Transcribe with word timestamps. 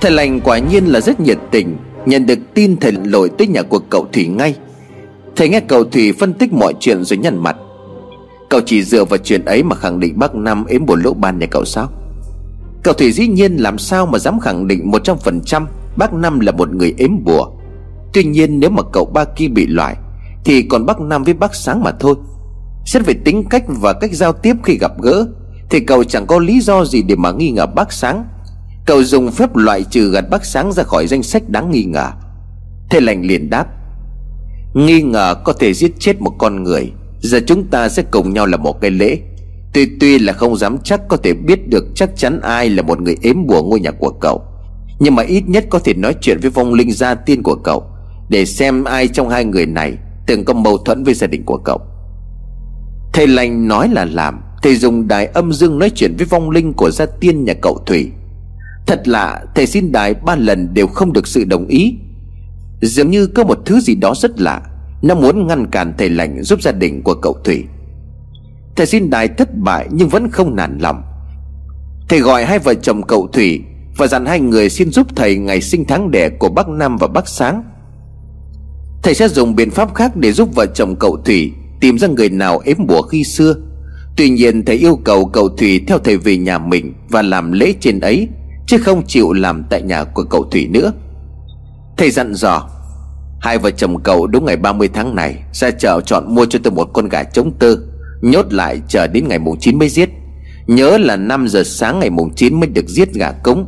Thầy 0.00 0.10
lành 0.10 0.40
quả 0.40 0.58
nhiên 0.58 0.84
là 0.86 1.00
rất 1.00 1.20
nhiệt 1.20 1.38
tình, 1.50 1.76
Nhận 2.06 2.26
được 2.26 2.38
tin 2.54 2.76
thầy 2.76 2.92
lội 2.92 3.30
tới 3.38 3.46
nhà 3.46 3.62
của 3.62 3.78
cậu 3.78 4.06
Thủy 4.12 4.26
ngay. 4.26 4.54
Thầy 5.36 5.48
nghe 5.48 5.60
cậu 5.60 5.84
Thủy 5.84 6.12
phân 6.12 6.34
tích 6.34 6.52
mọi 6.52 6.74
chuyện 6.80 7.04
rồi 7.04 7.18
nhăn 7.18 7.42
mặt. 7.42 7.56
Cậu 8.50 8.60
chỉ 8.66 8.82
dựa 8.82 9.04
vào 9.04 9.18
chuyện 9.18 9.44
ấy 9.44 9.62
mà 9.62 9.76
khẳng 9.76 10.00
định 10.00 10.18
bác 10.18 10.34
Năm 10.34 10.64
ếm 10.66 10.86
bùa 10.86 10.96
lỗ 10.96 11.14
ban 11.14 11.38
nhà 11.38 11.46
cậu 11.50 11.64
sao? 11.64 11.88
Cậu 12.82 12.94
Thủy 12.94 13.12
dĩ 13.12 13.26
nhiên 13.26 13.56
làm 13.56 13.78
sao 13.78 14.06
mà 14.06 14.18
dám 14.18 14.40
khẳng 14.40 14.66
định 14.66 14.90
100% 14.90 15.66
Bác 15.96 16.14
Năm 16.14 16.40
là 16.40 16.52
một 16.52 16.74
người 16.74 16.94
ếm 16.98 17.24
bùa. 17.24 17.50
Tuy 18.12 18.24
nhiên 18.24 18.60
nếu 18.60 18.70
mà 18.70 18.82
cậu 18.92 19.04
ba 19.04 19.24
kia 19.24 19.48
bị 19.48 19.66
loại, 19.66 19.96
Thì 20.44 20.62
còn 20.62 20.86
bác 20.86 21.00
Năm 21.00 21.24
với 21.24 21.34
bác 21.34 21.54
Sáng 21.54 21.82
mà 21.82 21.90
thôi. 22.00 22.14
Xét 22.86 23.06
về 23.06 23.14
tính 23.24 23.44
cách 23.50 23.64
và 23.66 23.92
cách 23.92 24.10
giao 24.12 24.32
tiếp 24.32 24.54
khi 24.64 24.78
gặp 24.78 24.92
gỡ, 25.02 25.26
Thì 25.70 25.80
cậu 25.80 26.04
chẳng 26.04 26.26
có 26.26 26.38
lý 26.38 26.60
do 26.60 26.84
gì 26.84 27.02
để 27.02 27.16
mà 27.16 27.30
nghi 27.32 27.50
ngờ 27.50 27.66
bác 27.66 27.92
Sáng. 27.92 28.24
Cậu 28.88 29.02
dùng 29.02 29.30
phép 29.30 29.56
loại 29.56 29.84
trừ 29.90 30.10
gạt 30.10 30.24
bác 30.30 30.44
Sáng 30.44 30.72
ra 30.72 30.82
khỏi 30.82 31.06
danh 31.06 31.22
sách 31.22 31.48
đáng 31.48 31.70
nghi 31.70 31.84
ngờ. 31.84 32.10
Thế 32.90 33.00
lành 33.00 33.26
liền 33.26 33.50
đáp, 33.50 33.66
Nghi 34.74 35.02
ngờ 35.02 35.34
có 35.44 35.52
thể 35.52 35.74
giết 35.74 35.92
chết 35.98 36.20
một 36.20 36.32
con 36.38 36.62
người. 36.62 36.92
Giờ 37.20 37.40
chúng 37.46 37.64
ta 37.66 37.88
sẽ 37.88 38.02
cùng 38.10 38.34
nhau 38.34 38.46
làm 38.46 38.62
một 38.62 38.80
cái 38.80 38.90
lễ. 38.90 39.18
Tuy 39.74 39.88
tuy 40.00 40.18
là 40.18 40.32
không 40.32 40.56
dám 40.56 40.78
chắc 40.84 41.00
có 41.08 41.16
thể 41.16 41.34
biết 41.34 41.68
được 41.68 41.84
chắc 41.94 42.16
chắn 42.16 42.40
ai 42.40 42.70
là 42.70 42.82
một 42.82 43.00
người 43.00 43.16
ếm 43.22 43.46
bùa 43.46 43.62
ngôi 43.62 43.80
nhà 43.80 43.90
của 43.90 44.10
cậu, 44.20 44.42
Nhưng 44.98 45.14
mà 45.14 45.22
ít 45.22 45.42
nhất 45.48 45.64
có 45.70 45.78
thể 45.78 45.94
nói 45.94 46.14
chuyện 46.20 46.38
với 46.40 46.50
vong 46.50 46.74
linh 46.74 46.92
gia 46.92 47.14
tiên 47.14 47.42
của 47.42 47.54
cậu, 47.54 47.84
Để 48.28 48.44
xem 48.44 48.84
ai 48.84 49.08
trong 49.08 49.28
hai 49.28 49.44
người 49.44 49.66
này 49.66 49.92
Từng 50.26 50.44
có 50.44 50.54
mâu 50.54 50.78
thuẫn 50.78 51.04
với 51.04 51.14
gia 51.14 51.26
đình 51.26 51.44
của 51.44 51.58
cậu. 51.64 51.80
Thầy 53.12 53.26
lành 53.26 53.68
nói 53.68 53.88
là 53.88 54.04
làm 54.04 54.40
Thầy 54.62 54.76
dùng 54.76 55.08
đài 55.08 55.26
âm 55.26 55.52
dương 55.52 55.78
nói 55.78 55.90
chuyện 55.94 56.16
với 56.16 56.26
vong 56.26 56.50
linh 56.50 56.72
của 56.72 56.90
gia 56.90 57.06
tiên 57.20 57.44
nhà 57.44 57.54
cậu 57.62 57.78
Thủy. 57.86 58.10
Thật 58.88 59.08
lạ 59.08 59.44
thầy 59.54 59.66
xin 59.66 59.92
đài 59.92 60.14
ba 60.14 60.36
lần 60.36 60.74
đều 60.74 60.86
không 60.86 61.12
được 61.12 61.26
sự 61.26 61.44
đồng 61.44 61.66
ý. 61.66 61.94
Dường 62.80 63.10
như 63.10 63.26
có 63.26 63.44
một 63.44 63.58
thứ 63.64 63.80
gì 63.80 63.94
đó 63.94 64.14
rất 64.16 64.40
lạ, 64.40 64.62
Nó 65.02 65.14
muốn 65.14 65.46
ngăn 65.46 65.66
cản 65.66 65.94
thầy 65.98 66.10
lành 66.10 66.42
giúp 66.42 66.62
gia 66.62 66.72
đình 66.72 67.02
của 67.02 67.14
cậu 67.14 67.36
Thủy. 67.44 67.64
Thầy 68.76 68.86
xin 68.86 69.10
đài 69.10 69.28
thất 69.28 69.48
bại 69.56 69.88
nhưng 69.92 70.08
vẫn 70.08 70.30
không 70.30 70.56
nản 70.56 70.78
lòng. 70.78 71.02
Thầy 72.08 72.20
gọi 72.20 72.44
hai 72.44 72.58
vợ 72.58 72.74
chồng 72.74 73.02
cậu 73.02 73.28
Thủy 73.32 73.62
Và 73.96 74.06
dặn 74.06 74.26
hai 74.26 74.40
người 74.40 74.70
xin 74.70 74.90
giúp 74.90 75.06
thầy 75.16 75.36
ngày 75.36 75.60
sinh 75.60 75.84
tháng 75.84 76.10
đẻ 76.10 76.28
của 76.28 76.48
bác 76.48 76.68
Nam 76.68 76.96
và 76.96 77.06
bác 77.06 77.28
Sáng. 77.28 77.62
Thầy 79.02 79.14
sẽ 79.14 79.28
dùng 79.28 79.56
biện 79.56 79.70
pháp 79.70 79.94
khác 79.94 80.16
để 80.16 80.32
giúp 80.32 80.54
vợ 80.54 80.66
chồng 80.66 80.96
cậu 80.96 81.16
Thủy 81.24 81.52
Tìm 81.80 81.98
ra 81.98 82.08
người 82.08 82.30
nào 82.30 82.60
ếm 82.64 82.86
bùa 82.86 83.02
khi 83.02 83.24
xưa. 83.24 83.54
Tuy 84.16 84.30
nhiên 84.30 84.64
thầy 84.64 84.76
yêu 84.76 84.96
cầu 85.04 85.26
cậu 85.26 85.48
Thủy 85.48 85.84
theo 85.86 85.98
thầy 85.98 86.16
về 86.16 86.36
nhà 86.36 86.58
mình 86.58 86.94
Và 87.08 87.22
làm 87.22 87.52
lễ 87.52 87.74
trên 87.80 88.00
ấy. 88.00 88.28
Chứ 88.68 88.78
không 88.78 89.02
chịu 89.06 89.32
làm 89.32 89.64
tại 89.70 89.82
nhà 89.82 90.04
của 90.04 90.24
cậu 90.24 90.44
Thủy 90.50 90.68
nữa. 90.70 90.92
Thầy 91.96 92.10
dặn 92.10 92.34
dò, 92.34 92.68
Hai 93.40 93.58
vợ 93.58 93.70
chồng 93.70 94.02
cậu 94.02 94.26
đúng 94.26 94.44
ngày 94.44 94.56
30 94.56 94.88
tháng 94.94 95.14
này 95.14 95.42
Ra 95.52 95.70
chợ 95.70 96.00
chọn 96.06 96.34
mua 96.34 96.46
cho 96.46 96.58
tôi 96.62 96.72
một 96.72 96.84
con 96.92 97.08
gà 97.08 97.22
trống 97.22 97.52
tơ, 97.58 97.76
Nhốt 98.22 98.52
lại 98.52 98.80
chờ 98.88 99.06
đến 99.06 99.28
ngày 99.28 99.38
mùng 99.38 99.58
9 99.60 99.78
mới 99.78 99.88
giết. 99.88 100.08
Nhớ 100.66 100.98
là 100.98 101.16
5 101.16 101.48
giờ 101.48 101.62
sáng 101.64 101.98
ngày 101.98 102.10
mùng 102.10 102.34
9 102.34 102.60
mới 102.60 102.68
được 102.68 102.88
giết 102.88 103.12
gà 103.12 103.32
cúng 103.32 103.66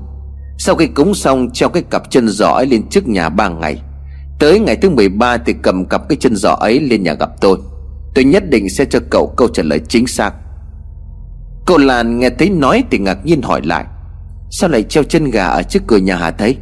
Sau 0.59 0.75
khi 0.75 0.87
cúng 0.87 1.15
xong, 1.15 1.51
treo 1.53 1.69
cái 1.69 1.83
cặp 1.91 2.11
chân 2.11 2.28
giỏ 2.28 2.48
ấy 2.48 2.67
lên 2.67 2.89
trước 2.89 3.09
nhà 3.09 3.28
ba 3.28 3.48
ngày. 3.48 3.83
Tới 4.39 4.59
ngày 4.59 4.77
thứ 4.77 4.91
13 4.91 5.37
thì 5.37 5.55
cầm 5.62 5.84
cặp 5.84 6.09
cái 6.09 6.17
chân 6.21 6.37
giỏ 6.37 6.51
ấy 6.51 6.81
lên 6.81 7.03
nhà 7.03 7.15
gặp 7.15 7.31
tôi. 7.41 7.59
Tôi 8.15 8.25
nhất 8.25 8.51
định 8.51 8.71
sẽ 8.71 8.84
cho 8.84 8.98
cậu 9.11 9.34
câu 9.37 9.49
trả 9.49 9.62
lời 9.62 9.81
chính 9.88 10.06
xác. 10.06 10.32
Cậu 11.67 11.78
Lan 11.78 12.19
nghe 12.19 12.31
thấy 12.31 12.50
nói 12.50 12.84
thì 12.91 12.99
ngạc 12.99 13.27
nhiên 13.27 13.43
hỏi 13.43 13.61
lại. 13.65 13.84
Sao 14.50 14.71
lại 14.71 14.83
treo 14.83 15.05
chân 15.05 15.31
gà 15.31 15.47
ở 15.47 15.62
trước 15.62 15.83
cửa 15.87 15.97
nhà 15.97 16.16
hả 16.16 16.31
thấy 16.31 16.56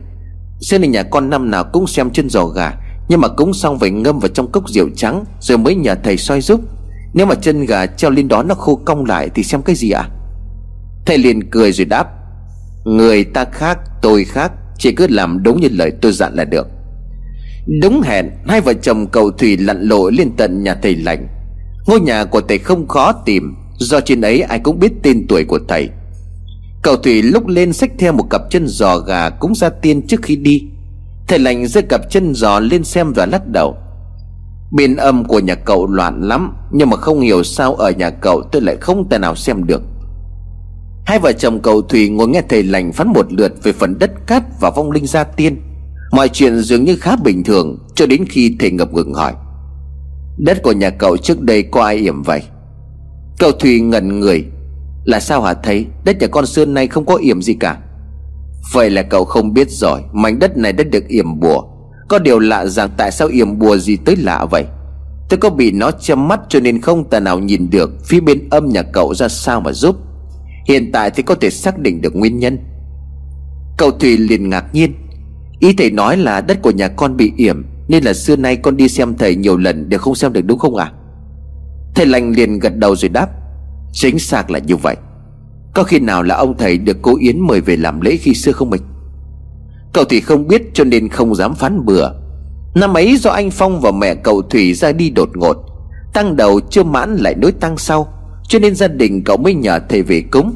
Xem 0.61 0.81
này 0.81 0.91
nhà 0.91 1.03
con 1.03 1.31
năm 1.31 1.51
nào 1.51 1.65
cũng 1.65 1.87
xem 1.87 2.11
chân 2.11 2.31
giò 2.31 2.45
gà, 2.45 2.73
Nhưng 3.09 3.21
mà 3.21 3.29
cúng 3.29 3.55
xong 3.55 3.79
phải 3.79 3.91
ngâm 3.91 4.19
vào 4.19 4.29
trong 4.29 4.53
cốc 4.53 4.69
rượu 4.69 4.89
trắng, 4.97 5.25
Rồi 5.41 5.59
mới 5.59 5.75
nhờ 5.75 5.95
thầy 6.05 6.17
soi 6.17 6.41
giúp. 6.41 6.61
Nếu 7.15 7.27
mà 7.27 7.35
chân 7.35 7.67
gà 7.67 7.87
treo 7.87 8.11
lên 8.11 8.29
đó 8.29 8.43
nó 8.43 8.55
khô 8.55 8.75
cong 8.85 9.05
lại 9.05 9.31
Thì 9.35 9.43
xem 9.43 9.63
cái 9.63 9.77
gì 9.77 9.91
ạ? 9.91 10.01
À? 10.01 10.11
Thầy 11.07 11.19
liền 11.19 11.51
cười 11.51 11.73
rồi 11.73 11.85
đáp, 11.85 12.09
Người 12.85 13.25
ta 13.25 13.45
khác, 13.45 13.79
tôi 14.03 14.25
khác, 14.25 14.53
Chỉ 14.79 14.93
cứ 14.93 15.07
làm 15.11 15.43
đúng 15.43 15.61
như 15.61 15.69
lời 15.71 15.93
tôi 16.01 16.13
dặn 16.13 16.35
là 16.35 16.45
được. 16.45 16.69
Đúng 17.83 18.03
hẹn, 18.03 18.31
Hai 18.47 18.61
vợ 18.61 18.73
chồng 18.73 19.07
cầu 19.07 19.31
thủy 19.31 19.57
lặn 19.57 19.83
lội 19.83 20.13
lên 20.13 20.31
tận 20.37 20.63
nhà 20.63 20.75
thầy 20.83 20.97
lành. 20.97 21.29
Ngôi 21.87 22.01
nhà 22.01 22.25
của 22.25 22.41
thầy 22.41 22.59
không 22.59 22.89
khó 22.89 23.13
tìm, 23.13 23.55
Do 23.79 24.01
trên 24.01 24.21
ấy 24.21 24.41
ai 24.41 24.59
cũng 24.59 24.79
biết 24.79 24.93
tên 25.03 25.27
tuổi 25.29 25.45
của 25.45 25.59
thầy. 25.69 25.89
Cậu 26.83 26.97
Thủy 26.97 27.23
lúc 27.23 27.47
lên 27.47 27.73
xách 27.73 27.91
theo 27.99 28.13
một 28.13 28.25
cặp 28.31 28.41
chân 28.51 28.67
giò 28.67 28.99
gà 28.99 29.31
cúng 29.31 29.55
ra 29.55 29.69
tiên 29.69 30.07
trước 30.07 30.23
khi 30.23 30.37
đi. 30.37 30.63
Thầy 31.29 31.39
lành 31.39 31.67
giơ 31.67 31.81
cặp 31.83 32.11
chân 32.11 32.35
giò 32.35 32.61
lên 32.61 32.85
xem 32.85 33.13
và 33.13 33.27
lắc 33.27 33.49
đầu. 33.49 33.77
Biên 34.73 34.97
âm 34.97 35.25
của 35.25 35.39
nhà 35.39 35.55
cậu 35.55 35.87
loạn 35.87 36.23
lắm, 36.23 36.57
Nhưng 36.73 36.91
mà 36.91 36.97
không 36.97 37.21
hiểu 37.21 37.43
sao 37.43 37.75
ở 37.75 37.91
nhà 37.91 38.11
cậu 38.11 38.43
tôi 38.43 38.63
lại 38.63 38.77
không 38.77 39.09
thể 39.09 39.19
nào 39.19 39.35
xem 39.35 39.67
được. 39.67 39.83
Hai 41.07 41.19
vợ 41.19 41.33
chồng 41.33 41.61
cậu 41.63 41.83
Thủy 41.83 42.09
ngồi 42.09 42.29
nghe 42.29 42.43
thầy 42.49 42.63
lành 42.63 42.93
phán 42.93 43.09
một 43.09 43.33
lượt 43.33 43.53
về 43.63 43.73
phần 43.73 43.99
đất 43.99 44.11
cát 44.27 44.43
và 44.61 44.71
vong 44.71 44.91
linh 44.91 45.07
gia 45.07 45.25
tiên. 45.25 45.63
Mọi 46.13 46.29
chuyện 46.29 46.59
dường 46.59 46.85
như 46.85 46.97
khá 46.97 47.17
bình 47.17 47.45
thường, 47.45 47.79
Cho 47.95 48.07
đến 48.07 48.25
khi 48.29 48.57
thầy 48.61 48.71
ngập 48.71 48.93
ngừng 48.93 49.15
hỏi. 49.15 49.33
Đất 50.39 50.63
của 50.63 50.73
nhà 50.73 50.91
cậu 50.91 51.17
trước 51.17 51.43
đây 51.43 51.63
có 51.63 51.83
ai 51.85 51.97
yểm 51.97 52.23
vậy? 52.23 52.43
Cậu 53.39 53.53
Thủy 53.53 53.81
ngẩn 53.81 54.21
người 54.21 54.45
là 55.09 55.21
sao 55.21 55.43
hả 55.43 55.55
thầy? 55.55 55.87
Đất 56.05 56.17
nhà 56.21 56.27
con 56.27 56.47
xưa 56.47 56.65
nay 56.65 56.87
không 56.87 57.07
có 57.07 57.15
yểm 57.15 57.43
gì 57.43 57.55
cả. 57.55 57.79
Vậy 58.73 58.91
là 58.91 59.03
cậu 59.03 59.25
không 59.25 59.55
biết 59.55 59.71
rồi 59.71 60.01
Mảnh 60.13 60.39
đất 60.39 60.57
này 60.57 60.73
đã 60.73 60.85
được 60.85 61.09
yểm 61.09 61.41
bùa. 61.41 61.63
Có 62.09 62.19
điều 62.19 62.39
lạ 62.39 62.67
rằng 62.67 62.91
tại 62.97 63.11
sao 63.11 63.29
yểm 63.29 63.59
bùa 63.59 63.77
gì 63.77 63.97
tới 63.97 64.17
lạ 64.17 64.47
vậy? 64.51 64.65
Tôi 65.29 65.39
có 65.39 65.51
bị 65.51 65.71
nó 65.71 65.91
che 65.91 66.15
mắt 66.15 66.41
cho 66.49 66.61
nên 66.61 66.81
không 66.81 67.11
tài 67.11 67.21
nào 67.21 67.39
nhìn 67.39 67.71
được 67.71 67.91
Phía 68.05 68.21
bên 68.21 68.49
âm 68.51 68.69
nhà 68.69 68.83
cậu 68.83 69.15
ra 69.15 69.29
sao 69.29 69.61
mà 69.61 69.73
giúp. 69.73 69.97
Hiện 70.67 70.93
tại 70.93 71.11
thì 71.11 71.23
có 71.23 71.35
thể 71.35 71.51
xác 71.51 71.79
định 71.79 72.01
được 72.01 72.17
nguyên 72.17 72.39
nhân. 72.39 72.59
Cậu 73.79 73.91
Thủy 73.91 74.17
liền 74.17 74.49
ngạc 74.49 74.75
nhiên. 74.75 74.95
Ý 75.61 75.73
thầy 75.73 75.91
nói 75.91 76.17
là 76.17 76.41
đất 76.41 76.63
của 76.63 76.71
nhà 76.71 76.89
con 76.89 77.17
bị 77.17 77.33
yểm, 77.37 77.65
Nên 77.89 78.05
là 78.05 78.13
xưa 78.13 78.37
nay 78.37 78.57
con 78.57 78.77
đi 78.77 78.89
xem 78.89 79.17
thầy 79.19 79.37
nhiều 79.37 79.57
lần 79.57 79.89
Đều 79.89 80.01
không 80.01 80.15
xem 80.15 80.33
được 80.33 80.45
đúng 80.45 80.59
không 80.59 80.77
ạ? 80.77 80.85
À? 80.85 80.95
Thầy 81.95 82.07
lành 82.07 82.33
liền 82.33 82.59
gật 82.59 82.77
đầu 82.77 82.97
rồi 82.97 83.09
đáp. 83.09 83.38
Chính 83.93 84.19
xác 84.19 84.51
là 84.51 84.59
như 84.59 84.77
vậy. 84.77 84.97
Có 85.75 85.83
khi 85.83 85.99
nào 85.99 86.23
là 86.23 86.35
ông 86.35 86.57
thầy 86.59 86.79
được 86.79 86.97
cô 87.03 87.17
Yến 87.21 87.41
mời 87.41 87.61
về 87.61 87.77
làm 87.77 88.01
lễ 88.01 88.17
khi 88.17 88.35
xưa 88.35 88.53
không 88.53 88.71
mình? 88.71 88.83
Cậu 89.93 90.05
thì 90.05 90.21
không 90.21 90.49
biết 90.49 90.63
cho 90.75 90.85
nên 90.85 91.09
không 91.09 91.35
dám 91.35 91.55
phán 91.55 91.85
bừa. 91.85 92.11
Năm 92.75 92.97
ấy 92.97 93.17
do 93.17 93.31
anh 93.31 93.51
Phong 93.51 93.81
và 93.81 93.91
mẹ 93.91 94.15
cậu 94.15 94.43
Thủy 94.43 94.75
ra 94.75 94.93
đi 94.93 95.11
đột 95.11 95.29
ngột, 95.35 95.57
Tăng 96.13 96.37
đầu 96.37 96.61
chưa 96.61 96.83
mãn 96.83 97.17
lại 97.17 97.35
nối 97.35 97.53
tăng 97.53 97.79
sau, 97.79 98.09
Cho 98.49 98.59
nên 98.59 98.75
gia 98.75 98.89
đình 98.89 99.25
cậu 99.25 99.37
mới 99.37 99.55
nhờ 99.55 99.81
thầy 99.89 100.03
về 100.03 100.23
cúng. 100.31 100.55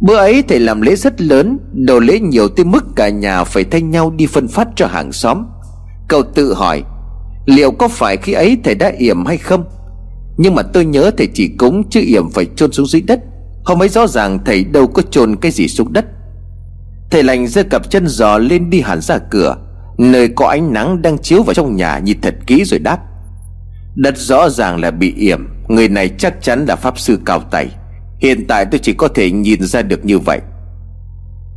Bữa 0.00 0.16
ấy 0.16 0.42
thầy 0.48 0.60
làm 0.60 0.80
lễ 0.80 0.96
rất 0.96 1.20
lớn, 1.20 1.58
Đồ 1.72 1.98
lễ 1.98 2.20
nhiều 2.20 2.48
tới 2.48 2.64
mức 2.64 2.84
cả 2.96 3.08
nhà 3.08 3.44
phải 3.44 3.64
thay 3.64 3.82
nhau 3.82 4.10
đi 4.10 4.26
phân 4.26 4.48
phát 4.48 4.68
cho 4.76 4.86
hàng 4.86 5.12
xóm. 5.12 5.46
Cậu 6.08 6.22
tự 6.22 6.54
hỏi, 6.54 6.82
Liệu 7.46 7.70
có 7.70 7.88
phải 7.88 8.16
khi 8.16 8.32
ấy 8.32 8.58
thầy 8.64 8.74
đã 8.74 8.92
yểm 8.98 9.24
hay 9.26 9.36
không? 9.36 9.64
Nhưng 10.38 10.54
mà 10.54 10.62
tôi 10.62 10.84
nhớ 10.84 11.10
thầy 11.16 11.26
chỉ 11.34 11.48
cúng 11.48 11.82
chứ 11.90 12.00
yểm 12.00 12.30
phải 12.30 12.46
chôn 12.56 12.72
xuống 12.72 12.86
dưới 12.86 13.02
đất. 13.02 13.20
Hôm 13.64 13.82
ấy 13.82 13.88
rõ 13.88 14.06
ràng 14.06 14.38
thầy 14.44 14.64
đâu 14.64 14.86
có 14.86 15.02
chôn 15.02 15.36
cái 15.36 15.52
gì 15.52 15.68
xuống 15.68 15.92
đất. 15.92 16.04
Thầy 17.10 17.22
lành 17.22 17.46
giơ 17.46 17.62
cặp 17.62 17.90
chân 17.90 18.08
giò 18.08 18.38
lên 18.38 18.70
đi 18.70 18.80
hẳn 18.80 19.00
ra 19.00 19.18
cửa. 19.18 19.56
Nơi 19.98 20.28
có 20.28 20.46
ánh 20.46 20.72
nắng 20.72 21.02
đang 21.02 21.18
chiếu 21.18 21.42
vào 21.42 21.54
trong 21.54 21.76
nhà 21.76 21.98
nhìn 21.98 22.20
thật 22.20 22.34
kỹ 22.46 22.64
rồi 22.64 22.78
đáp. 22.78 22.98
Đất 23.94 24.18
rõ 24.18 24.48
ràng 24.48 24.80
là 24.80 24.90
bị 24.90 25.14
yểm. 25.14 25.48
Người 25.68 25.88
này 25.88 26.08
chắc 26.18 26.42
chắn 26.42 26.64
là 26.68 26.76
pháp 26.76 26.98
sư 26.98 27.18
cao 27.24 27.40
tay 27.40 27.68
Hiện 28.18 28.46
tại 28.48 28.66
tôi 28.70 28.78
chỉ 28.78 28.92
có 28.92 29.08
thể 29.08 29.30
nhìn 29.30 29.62
ra 29.62 29.82
được 29.82 30.04
như 30.04 30.18
vậy. 30.18 30.40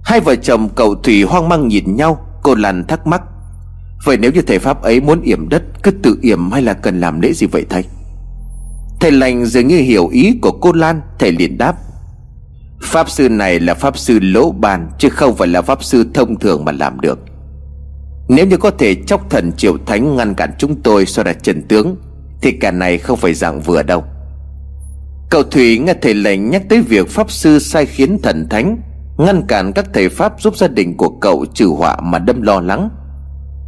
Hai 0.03 0.19
vợ 0.19 0.35
chồng 0.35 0.69
cậu 0.75 0.95
Thủy 0.95 1.23
hoang 1.23 1.49
mang 1.49 1.67
nhìn 1.67 1.95
nhau, 1.95 2.27
Cô 2.43 2.55
Lan 2.55 2.83
thắc 2.87 3.07
mắc. 3.07 3.21
Vậy 4.05 4.17
nếu 4.17 4.31
như 4.31 4.41
thầy 4.41 4.59
Pháp 4.59 4.81
ấy 4.81 5.01
muốn 5.01 5.21
yểm 5.21 5.49
đất, 5.49 5.63
Cứ 5.83 5.91
tự 5.91 6.17
yểm 6.21 6.51
hay 6.51 6.61
là 6.61 6.73
cần 6.73 6.99
làm 6.99 7.21
lễ 7.21 7.33
gì 7.33 7.47
vậy 7.47 7.65
thầy? 7.69 7.83
Thầy 9.01 9.11
lành 9.11 9.45
dường 9.45 9.67
như 9.67 9.77
hiểu 9.77 10.07
ý 10.07 10.33
của 10.41 10.51
cô 10.51 10.71
Lan, 10.73 11.01
Thầy 11.19 11.31
liền 11.31 11.57
đáp. 11.57 11.75
Pháp 12.81 13.09
sư 13.09 13.29
này 13.29 13.59
là 13.59 13.73
pháp 13.73 13.97
sư 13.97 14.19
lỗ 14.21 14.51
bàn 14.51 14.89
Chứ 14.99 15.09
không 15.09 15.35
phải 15.35 15.47
là 15.47 15.61
pháp 15.61 15.83
sư 15.83 16.05
thông 16.13 16.39
thường 16.39 16.65
mà 16.65 16.71
làm 16.71 16.99
được. 16.99 17.19
Nếu 18.29 18.45
như 18.45 18.57
có 18.57 18.71
thể 18.71 18.95
chóc 18.95 19.29
thần 19.29 19.51
triệu 19.57 19.77
thánh 19.85 20.15
ngăn 20.15 20.33
cản 20.35 20.49
chúng 20.57 20.81
tôi 20.81 21.05
so 21.05 21.23
đặt 21.23 21.43
trần 21.43 21.61
tướng, 21.61 21.95
Thì 22.41 22.51
cả 22.51 22.71
này 22.71 22.97
không 22.97 23.17
phải 23.17 23.33
dạng 23.33 23.61
vừa 23.61 23.83
đâu. 23.83 24.03
Cậu 25.29 25.43
Thủy 25.43 25.77
nghe 25.77 25.93
thầy 26.01 26.13
lệnh 26.13 26.49
nhắc 26.49 26.61
tới 26.69 26.81
việc 26.81 27.09
Pháp 27.09 27.31
sư 27.31 27.59
sai 27.59 27.85
khiến 27.85 28.19
thần 28.23 28.47
thánh 28.49 28.77
Ngăn 29.17 29.47
cản 29.47 29.71
các 29.73 29.85
thầy 29.93 30.09
Pháp 30.09 30.33
giúp 30.41 30.57
gia 30.57 30.67
đình 30.67 30.97
của 30.97 31.09
cậu 31.09 31.45
trừ 31.53 31.67
họa 31.67 31.97
mà 32.01 32.19
đâm 32.19 32.41
lo 32.41 32.61
lắng. 32.61 32.89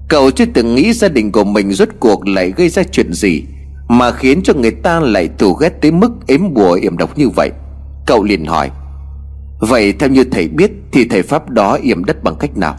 Cậu 0.10 0.32
chưa 0.32 0.46
từng 0.54 0.76
nghĩ 0.76 0.94
gia 0.94 1.08
đình 1.08 1.32
của 1.32 1.44
mình 1.44 1.74
rốt 1.74 1.90
cuộc 2.00 2.28
lại 2.28 2.54
gây 2.58 2.70
ra 2.70 2.84
chuyện 2.84 3.14
gì. 3.14 3.44
Mà 3.88 4.12
khiến 4.12 4.42
cho 4.44 4.54
người 4.54 4.72
ta 4.72 5.00
lại 5.00 5.30
thù 5.38 5.54
ghét 5.54 5.82
tới 5.82 5.92
mức 5.92 6.12
ếm 6.28 6.54
bùa 6.54 6.74
yểm 6.74 6.98
độc 6.98 7.18
như 7.18 7.30
vậy. 7.30 7.52
Cậu 8.06 8.24
liền 8.24 8.46
hỏi 8.46 8.72
Vậy 9.60 9.94
theo 9.94 10.10
như 10.10 10.24
thầy 10.24 10.48
biết 10.48 10.72
thì 10.92 11.08
thầy 11.08 11.22
Pháp 11.22 11.50
đó 11.50 11.78
yểm 11.82 12.06
đất 12.06 12.24
bằng 12.24 12.36
cách 12.36 12.58
nào? 12.58 12.76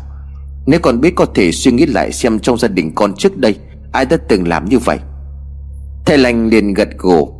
Nếu 0.66 0.80
con 0.80 1.00
biết 1.00 1.12
có 1.16 1.26
thể 1.34 1.52
suy 1.52 1.72
nghĩ 1.72 1.86
lại 1.86 2.12
xem 2.12 2.38
trong 2.38 2.58
gia 2.58 2.68
đình 2.68 2.92
con 2.94 3.14
trước 3.14 3.36
đây 3.36 3.56
Ai 3.92 4.04
đã 4.04 4.16
từng 4.28 4.48
làm 4.48 4.68
như 4.68 4.78
vậy? 4.78 4.98
Thầy 6.06 6.18
lành 6.18 6.48
liền 6.48 6.74
gật 6.74 6.88
gù 6.98 7.34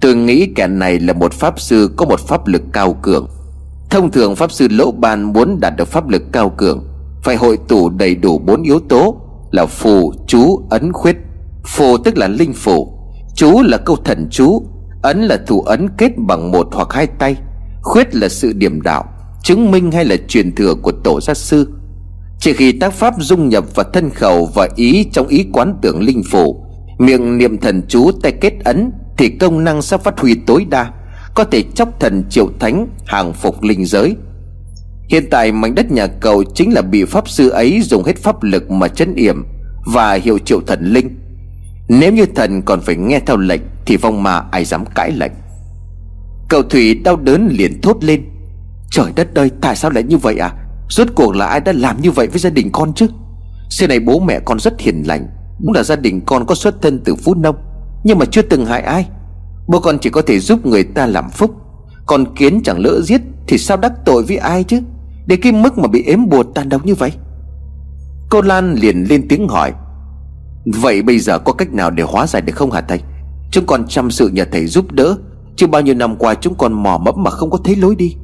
Tôi 0.00 0.16
nghĩ 0.16 0.48
kẻ 0.54 0.66
này 0.66 1.00
là 1.00 1.12
một 1.12 1.32
pháp 1.32 1.60
sư 1.60 1.90
có 1.96 2.06
một 2.06 2.20
pháp 2.20 2.46
lực 2.46 2.62
cao 2.72 2.96
cường. 3.02 3.28
Thông 3.90 4.10
thường 4.10 4.36
pháp 4.36 4.52
sư 4.52 4.68
lỗ 4.70 4.90
ban 4.90 5.32
muốn 5.32 5.60
đạt 5.60 5.76
được 5.76 5.88
pháp 5.88 6.08
lực 6.08 6.22
cao 6.32 6.50
cường 6.50 6.88
Phải 7.22 7.36
hội 7.36 7.58
tụ 7.68 7.88
đầy 7.88 8.14
đủ 8.14 8.38
bốn 8.38 8.62
yếu 8.62 8.80
tố 8.88 9.16
Là 9.50 9.66
phù, 9.66 10.12
chú, 10.26 10.62
ấn, 10.70 10.92
khuyết. 10.92 11.16
Phù 11.66 11.98
tức 11.98 12.18
là 12.18 12.28
linh 12.28 12.52
phù 12.52 12.97
Chú 13.38 13.62
là 13.62 13.78
câu 13.78 13.96
thần 13.96 14.28
chú, 14.30 14.62
Ấn 15.02 15.22
là 15.22 15.38
thủ 15.46 15.60
ấn 15.60 15.88
kết 15.98 16.12
bằng 16.16 16.52
một 16.52 16.68
hoặc 16.72 16.88
hai 16.90 17.06
tay, 17.06 17.36
Khuyết 17.82 18.14
là 18.14 18.28
sự 18.28 18.52
điểm 18.52 18.82
đạo, 18.82 19.04
Chứng 19.42 19.70
minh 19.70 19.92
hay 19.92 20.04
là 20.04 20.16
truyền 20.28 20.54
thừa 20.54 20.74
của 20.82 20.92
tổ 21.04 21.20
gia 21.20 21.34
sư. 21.34 21.68
Chỉ 22.40 22.52
khi 22.52 22.72
tác 22.72 22.92
pháp 22.92 23.14
dung 23.18 23.48
nhập 23.48 23.64
vào 23.74 23.86
thân 23.92 24.10
khẩu 24.10 24.48
và 24.54 24.68
ý 24.76 25.04
trong 25.12 25.26
ý 25.28 25.46
quán 25.52 25.74
tưởng 25.82 26.02
linh 26.02 26.22
phủ 26.30 26.64
Miệng 26.98 27.38
niệm 27.38 27.58
thần 27.58 27.82
chú 27.88 28.10
tay 28.22 28.32
kết 28.32 28.52
ấn 28.64 28.90
Thì 29.18 29.28
công 29.28 29.64
năng 29.64 29.82
sẽ 29.82 29.98
phát 29.98 30.20
huy 30.20 30.34
tối 30.46 30.66
đa, 30.70 30.92
Có 31.34 31.44
thể 31.44 31.62
chóc 31.74 32.00
thần 32.00 32.24
triệu 32.30 32.48
thánh, 32.60 32.88
Hàng 33.06 33.32
phục 33.32 33.62
linh 33.62 33.84
giới. 33.84 34.16
Hiện 35.08 35.24
tại 35.30 35.52
mảnh 35.52 35.74
đất 35.74 35.90
nhà 35.90 36.06
cầu 36.06 36.44
Chính 36.54 36.72
là 36.72 36.82
bị 36.82 37.04
pháp 37.04 37.28
sư 37.28 37.48
ấy 37.48 37.80
dùng 37.82 38.04
hết 38.04 38.16
pháp 38.18 38.42
lực 38.42 38.70
mà 38.70 38.88
chấn 38.88 39.14
yểm 39.14 39.44
Và 39.86 40.14
hiệu 40.14 40.38
triệu 40.38 40.60
thần 40.66 40.92
linh. 40.92 41.27
Nếu 41.88 42.12
như 42.12 42.26
thần 42.26 42.62
còn 42.62 42.80
phải 42.80 42.96
nghe 42.96 43.20
theo 43.20 43.36
lệnh, 43.36 43.60
Thì 43.86 43.96
vong 43.96 44.22
ma 44.22 44.42
ai 44.50 44.64
dám 44.64 44.84
cãi 44.94 45.12
lệnh? 45.12 45.32
Cậu 46.48 46.62
Thủy 46.62 46.94
đau 47.04 47.16
đớn 47.16 47.48
liền 47.50 47.80
thốt 47.80 47.96
lên. 48.00 48.22
Trời 48.90 49.12
đất 49.16 49.34
ơi, 49.34 49.50
tại 49.60 49.76
sao 49.76 49.90
lại 49.90 50.02
như 50.02 50.16
vậy 50.16 50.38
à? 50.38 50.52
Rốt 50.90 51.08
cuộc 51.14 51.36
là 51.36 51.46
ai 51.46 51.60
đã 51.60 51.72
làm 51.72 52.02
như 52.02 52.10
vậy 52.10 52.26
với 52.26 52.38
gia 52.38 52.50
đình 52.50 52.70
con 52.72 52.94
chứ? 52.94 53.06
Xưa 53.70 53.86
này 53.86 54.00
bố 54.00 54.20
mẹ 54.20 54.40
con 54.44 54.58
rất 54.60 54.80
hiền 54.80 55.02
lành 55.06 55.26
cũng 55.58 55.72
là 55.72 55.82
gia 55.82 55.96
đình 55.96 56.20
con 56.26 56.46
có 56.46 56.54
xuất 56.54 56.82
thân 56.82 57.00
từ 57.04 57.14
Phú 57.14 57.34
Nông, 57.34 57.56
Nhưng 58.04 58.18
mà 58.18 58.24
chưa 58.24 58.42
từng 58.42 58.66
hại 58.66 58.82
ai. 58.82 59.06
Bố 59.68 59.80
con 59.80 59.98
chỉ 59.98 60.10
có 60.10 60.22
thể 60.22 60.38
giúp 60.38 60.66
người 60.66 60.84
ta 60.84 61.06
làm 61.06 61.30
phúc, 61.30 61.50
Còn 62.06 62.34
kiến 62.34 62.60
chẳng 62.64 62.78
lỡ 62.78 63.00
giết 63.00 63.20
Thì 63.46 63.58
sao 63.58 63.76
đắc 63.76 63.92
tội 64.04 64.22
với 64.22 64.36
ai 64.36 64.64
chứ? 64.64 64.80
Để 65.26 65.36
cái 65.36 65.52
mức 65.52 65.78
mà 65.78 65.88
bị 65.88 66.02
ếm 66.02 66.28
buộc 66.28 66.54
tàn 66.54 66.68
độc 66.68 66.86
như 66.86 66.94
vậy. 66.94 67.12
Cô 68.30 68.40
Lan 68.42 68.74
liền 68.74 69.06
lên 69.08 69.28
tiếng 69.28 69.48
hỏi. 69.48 69.72
Vậy 70.74 71.02
bây 71.02 71.18
giờ 71.18 71.38
có 71.38 71.52
cách 71.52 71.72
nào 71.72 71.90
để 71.90 72.02
hóa 72.02 72.26
giải 72.26 72.42
được 72.42 72.56
không 72.56 72.70
hả 72.70 72.80
thầy? 72.80 73.00
Chúng 73.50 73.66
con 73.66 73.86
chăm 73.88 74.10
sự 74.10 74.28
nhờ 74.28 74.44
thầy 74.52 74.66
giúp 74.66 74.92
đỡ, 74.92 75.16
Chứ 75.56 75.66
bao 75.66 75.82
nhiêu 75.82 75.94
năm 75.94 76.16
qua 76.16 76.34
chúng 76.34 76.54
con 76.54 76.72
mò 76.72 76.98
mẫm 76.98 77.14
mà 77.18 77.30
không 77.30 77.50
có 77.50 77.58
thấy 77.64 77.76
lối 77.76 77.94
đi. 77.94 78.16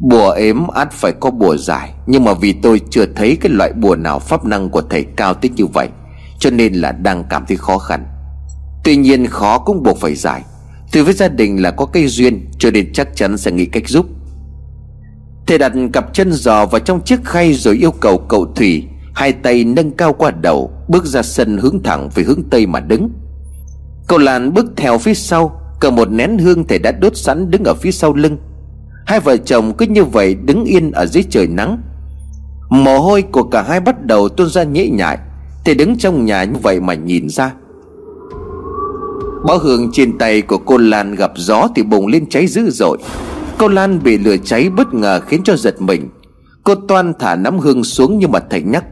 Bùa 0.00 0.30
ếm 0.30 0.68
át 0.68 0.92
phải 0.92 1.12
có 1.20 1.30
bùa 1.30 1.56
giải, 1.56 1.92
Nhưng 2.06 2.24
mà 2.24 2.34
vì 2.34 2.52
tôi 2.52 2.80
chưa 2.90 3.06
thấy 3.16 3.36
cái 3.40 3.52
loại 3.52 3.72
bùa 3.72 3.96
nào 3.96 4.18
pháp 4.18 4.44
năng 4.44 4.68
của 4.68 4.82
thầy 4.90 5.04
cao 5.16 5.34
tích 5.34 5.52
như 5.56 5.66
vậy, 5.66 5.88
Cho 6.38 6.50
nên 6.50 6.74
là 6.74 6.92
đang 6.92 7.24
cảm 7.30 7.44
thấy 7.48 7.56
khó 7.56 7.78
khăn. 7.78 8.06
Tuy 8.84 8.96
nhiên 8.96 9.26
khó 9.26 9.58
cũng 9.58 9.82
buộc 9.82 9.98
phải 9.98 10.14
giải. 10.14 10.42
Từ 10.92 11.04
với 11.04 11.14
gia 11.14 11.28
đình 11.28 11.62
là 11.62 11.70
có 11.70 11.86
cây 11.86 12.06
duyên, 12.06 12.50
Cho 12.58 12.70
nên 12.70 12.92
chắc 12.92 13.16
chắn 13.16 13.38
sẽ 13.38 13.50
nghĩ 13.50 13.66
cách 13.66 13.88
giúp. 13.88 14.06
Thầy 15.46 15.58
đặt 15.58 15.72
cặp 15.92 16.14
chân 16.14 16.32
giò 16.32 16.66
vào 16.66 16.80
trong 16.80 17.00
chiếc 17.00 17.24
khay 17.24 17.54
Rồi 17.54 17.76
yêu 17.76 17.90
cầu 17.90 18.18
cậu 18.18 18.46
Thủy 18.56 18.84
Hai 19.14 19.32
tay 19.32 19.64
nâng 19.64 19.90
cao 19.90 20.12
qua 20.12 20.30
đầu. 20.30 20.77
Bước 20.88 21.04
ra 21.04 21.22
sân 21.22 21.58
hướng 21.58 21.82
thẳng 21.82 22.08
về 22.14 22.22
hướng 22.22 22.42
Tây 22.50 22.66
mà 22.66 22.80
đứng. 22.80 23.10
Cậu 24.08 24.18
Lan 24.18 24.54
bước 24.54 24.66
theo 24.76 24.98
phía 24.98 25.14
sau, 25.14 25.58
Cầm 25.80 25.94
một 25.94 26.10
nén 26.10 26.38
hương 26.38 26.64
thầy 26.64 26.78
đã 26.78 26.92
đốt 26.92 27.16
sẵn 27.16 27.50
đứng 27.50 27.64
ở 27.64 27.74
phía 27.74 27.90
sau 27.90 28.14
lưng. 28.14 28.36
Hai 29.06 29.20
vợ 29.20 29.36
chồng 29.36 29.72
cứ 29.78 29.86
như 29.86 30.04
vậy 30.04 30.34
đứng 30.34 30.64
yên 30.64 30.92
ở 30.92 31.06
dưới 31.06 31.24
trời 31.30 31.46
nắng. 31.46 31.82
Mồ 32.70 32.98
hôi 32.98 33.22
của 33.22 33.42
cả 33.42 33.62
hai 33.62 33.80
bắt 33.80 34.06
đầu 34.06 34.28
tuôn 34.28 34.48
ra 34.48 34.62
nhễ 34.62 34.88
nhại. 34.88 35.18
Thầy 35.64 35.74
đứng 35.74 35.98
trong 35.98 36.24
nhà 36.24 36.44
như 36.44 36.58
vậy 36.62 36.80
mà 36.80 36.94
nhìn 36.94 37.28
ra. 37.28 37.52
Bó 39.46 39.56
hương 39.56 39.90
trên 39.92 40.18
tay 40.18 40.42
của 40.42 40.58
cô 40.58 40.78
Lan 40.78 41.14
gặp 41.14 41.32
gió 41.36 41.68
thì 41.76 41.82
bùng 41.82 42.06
lên 42.06 42.28
cháy 42.28 42.46
dữ 42.46 42.70
dội. 42.70 42.98
Cô 43.58 43.68
Lan 43.68 44.02
bị 44.02 44.18
lửa 44.18 44.36
cháy 44.44 44.70
bất 44.70 44.94
ngờ 44.94 45.20
khiến 45.20 45.40
cho 45.44 45.56
giật 45.56 45.82
mình. 45.82 46.08
Cô 46.64 46.74
toan 46.74 47.12
thả 47.18 47.36
nắm 47.36 47.58
hương 47.58 47.84
xuống 47.84 48.18
nhưng 48.18 48.32
mà 48.32 48.40
thầy 48.50 48.62
nhắc. 48.62 48.84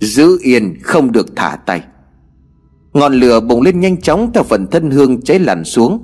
Giữ 0.00 0.38
yên 0.42 0.74
không 0.82 1.12
được 1.12 1.36
thả 1.36 1.56
tay. 1.66 1.82
Ngọn 2.92 3.14
lửa 3.14 3.40
bùng 3.40 3.62
lên 3.62 3.80
nhanh 3.80 4.00
chóng 4.00 4.30
theo 4.34 4.42
phần 4.42 4.66
thân 4.66 4.90
hương 4.90 5.22
cháy 5.22 5.38
làn 5.38 5.64
xuống. 5.64 6.02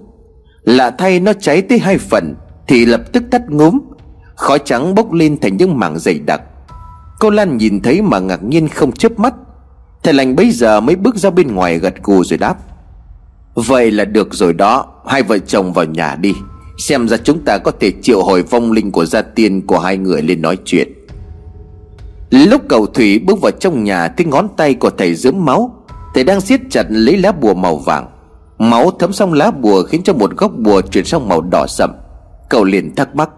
Lạ 0.62 0.90
thay 0.98 1.20
nó 1.20 1.32
cháy 1.32 1.62
tới 1.62 1.78
hai 1.78 1.98
phần 1.98 2.34
Thì 2.69 2.87
lập 2.87 3.12
tức 3.12 3.22
tắt 3.31 3.43
ngốm 3.50 3.78
Khói 4.37 4.58
trắng 4.64 4.94
bốc 4.94 5.12
lên 5.12 5.40
thành 5.40 5.56
những 5.56 5.78
mảng 5.78 5.98
dày 5.98 6.19
đặc. 6.19 6.40
Cô 7.20 7.31
Lan 7.31 7.56
nhìn 7.56 7.81
thấy 7.81 8.02
mà 8.02 8.19
ngạc 8.19 8.44
nhiên 8.44 8.69
không 8.69 8.93
chớp 8.93 9.19
mắt. 9.19 9.34
Thầy 10.02 10.14
lành 10.14 10.37
bấy 10.37 10.50
giờ 10.50 10.81
mới 10.81 10.96
bước 10.96 11.16
ra 11.16 11.31
bên 11.31 11.54
ngoài 11.54 11.78
gật 11.78 12.02
gù 12.02 12.25
rồi 12.25 12.38
đáp. 12.38 12.56
Vậy 13.54 13.90
là 13.90 14.04
được 14.04 14.34
rồi 14.34 14.52
đó, 14.52 14.87
Hai 15.06 15.22
vợ 15.22 15.38
chồng 15.38 15.72
vào 15.72 15.84
nhà 15.84 16.16
đi. 16.20 16.34
Xem 16.78 17.08
ra 17.08 17.16
chúng 17.16 17.44
ta 17.44 17.58
có 17.58 17.70
thể 17.81 17.92
triệu 18.02 18.22
hồi 18.22 18.42
vong 18.42 18.72
linh 18.72 18.92
của 18.92 19.04
gia 19.04 19.22
tiên 19.22 19.66
Của 19.66 19.78
hai 19.78 19.96
người 19.96 20.22
lên 20.22 20.42
nói 20.42 20.58
chuyện. 20.64 20.95
Lúc 22.31 22.62
cầu 22.69 22.87
Thủy 22.87 23.19
bước 23.19 23.40
vào 23.40 23.52
trong 23.61 23.84
nhà 23.84 24.08
Thì 24.08 24.25
ngón 24.25 24.49
tay 24.56 24.75
của 24.75 24.90
thầy 24.90 25.14
dớm 25.14 25.44
máu. 25.44 25.75
Thầy 26.14 26.25
đang 26.25 26.40
siết 26.40 26.61
chặt 26.70 26.87
lấy 26.88 27.17
lá 27.17 27.32
bùa 27.32 27.55
màu 27.55 27.76
vàng. 27.76 28.06
Máu 28.58 28.90
thấm 28.90 29.12
xong 29.12 29.32
lá 29.32 29.50
bùa 29.50 29.82
Khiến 29.82 30.02
cho 30.02 30.12
một 30.12 30.37
góc 30.37 30.52
bùa 30.58 30.81
chuyển 30.81 31.05
sang 31.05 31.28
màu 31.28 31.40
đỏ 31.40 31.67
sậm. 31.67 31.90
Cậu 32.49 32.64
liền 32.64 32.94
thắc 32.94 33.17
mắc, 33.17 33.31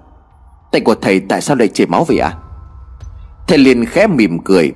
Tay 0.73 0.81
của 0.81 0.94
thầy 0.94 1.20
tại 1.20 1.40
sao 1.40 1.56
lại 1.56 1.69
chảy 1.69 1.87
máu 1.87 2.05
vậy 2.05 2.19
ạ? 2.19 2.29
À? 2.29 2.38
Thầy 3.49 3.58
liền 3.58 3.85
khẽ 3.87 4.06
mỉm 4.06 4.38
cười, 4.44 4.73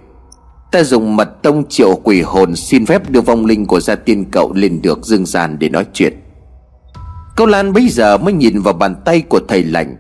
Ta 0.73 0.83
dùng 0.83 1.17
mật 1.17 1.43
tông 1.43 1.69
triệu 1.69 1.97
quỷ 2.03 2.23
hồn 2.23 2.57
Xin 2.57 2.87
phép 2.87 3.11
đưa 3.11 3.21
vong 3.21 3.47
linh 3.47 3.67
của 3.67 3.81
gia 3.81 3.95
tiên 3.95 4.25
cậu 4.31 4.53
Lên 4.53 4.83
được 4.83 5.05
dương 5.05 5.27
gian 5.27 5.59
để 5.59 5.69
nói 5.69 5.87
chuyện. 5.93 6.13
Câu 7.37 7.47
Lan 7.47 7.73
bây 7.73 7.89
giờ 7.89 8.19
mới 8.19 8.33
nhìn 8.33 8.61
vào 8.61 8.75
bàn 8.75 8.95
tay 9.05 9.21
của 9.21 9.41
thầy 9.49 9.65
lành 9.65 9.97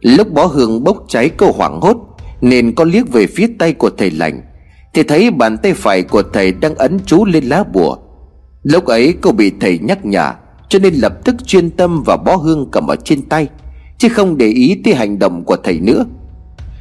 Lúc 0.00 0.32
bó 0.32 0.46
hương 0.46 0.84
bốc 0.84 1.04
cháy 1.08 1.28
câu 1.28 1.52
hoảng 1.52 1.80
hốt 1.80 2.15
nên 2.40 2.74
có 2.74 2.84
liếc 2.84 3.12
về 3.12 3.26
phía 3.26 3.46
tay 3.58 3.72
của 3.72 3.90
thầy 3.98 4.10
lành, 4.10 4.42
Thì 4.94 5.02
thấy 5.02 5.30
bàn 5.30 5.58
tay 5.58 5.74
phải 5.74 6.02
của 6.02 6.22
thầy 6.22 6.52
đang 6.52 6.74
ấn 6.74 6.98
chú 7.06 7.24
lên 7.24 7.44
lá 7.44 7.64
bùa. 7.72 7.96
Lúc 8.62 8.84
ấy 8.84 9.14
cô 9.20 9.32
bị 9.32 9.52
thầy 9.60 9.78
nhắc 9.78 10.06
nhở, 10.06 10.32
Cho 10.68 10.78
nên 10.78 10.94
lập 10.94 11.24
tức 11.24 11.36
chuyên 11.46 11.70
tâm 11.70 12.02
và 12.02 12.16
bó 12.16 12.36
hương 12.36 12.68
cầm 12.70 12.86
ở 12.86 12.96
trên 12.96 13.22
tay, 13.22 13.48
Chứ 13.98 14.08
không 14.08 14.36
để 14.36 14.46
ý 14.46 14.80
tới 14.84 14.94
hành 14.94 15.18
động 15.18 15.44
của 15.44 15.56
thầy 15.56 15.80
nữa. 15.80 16.04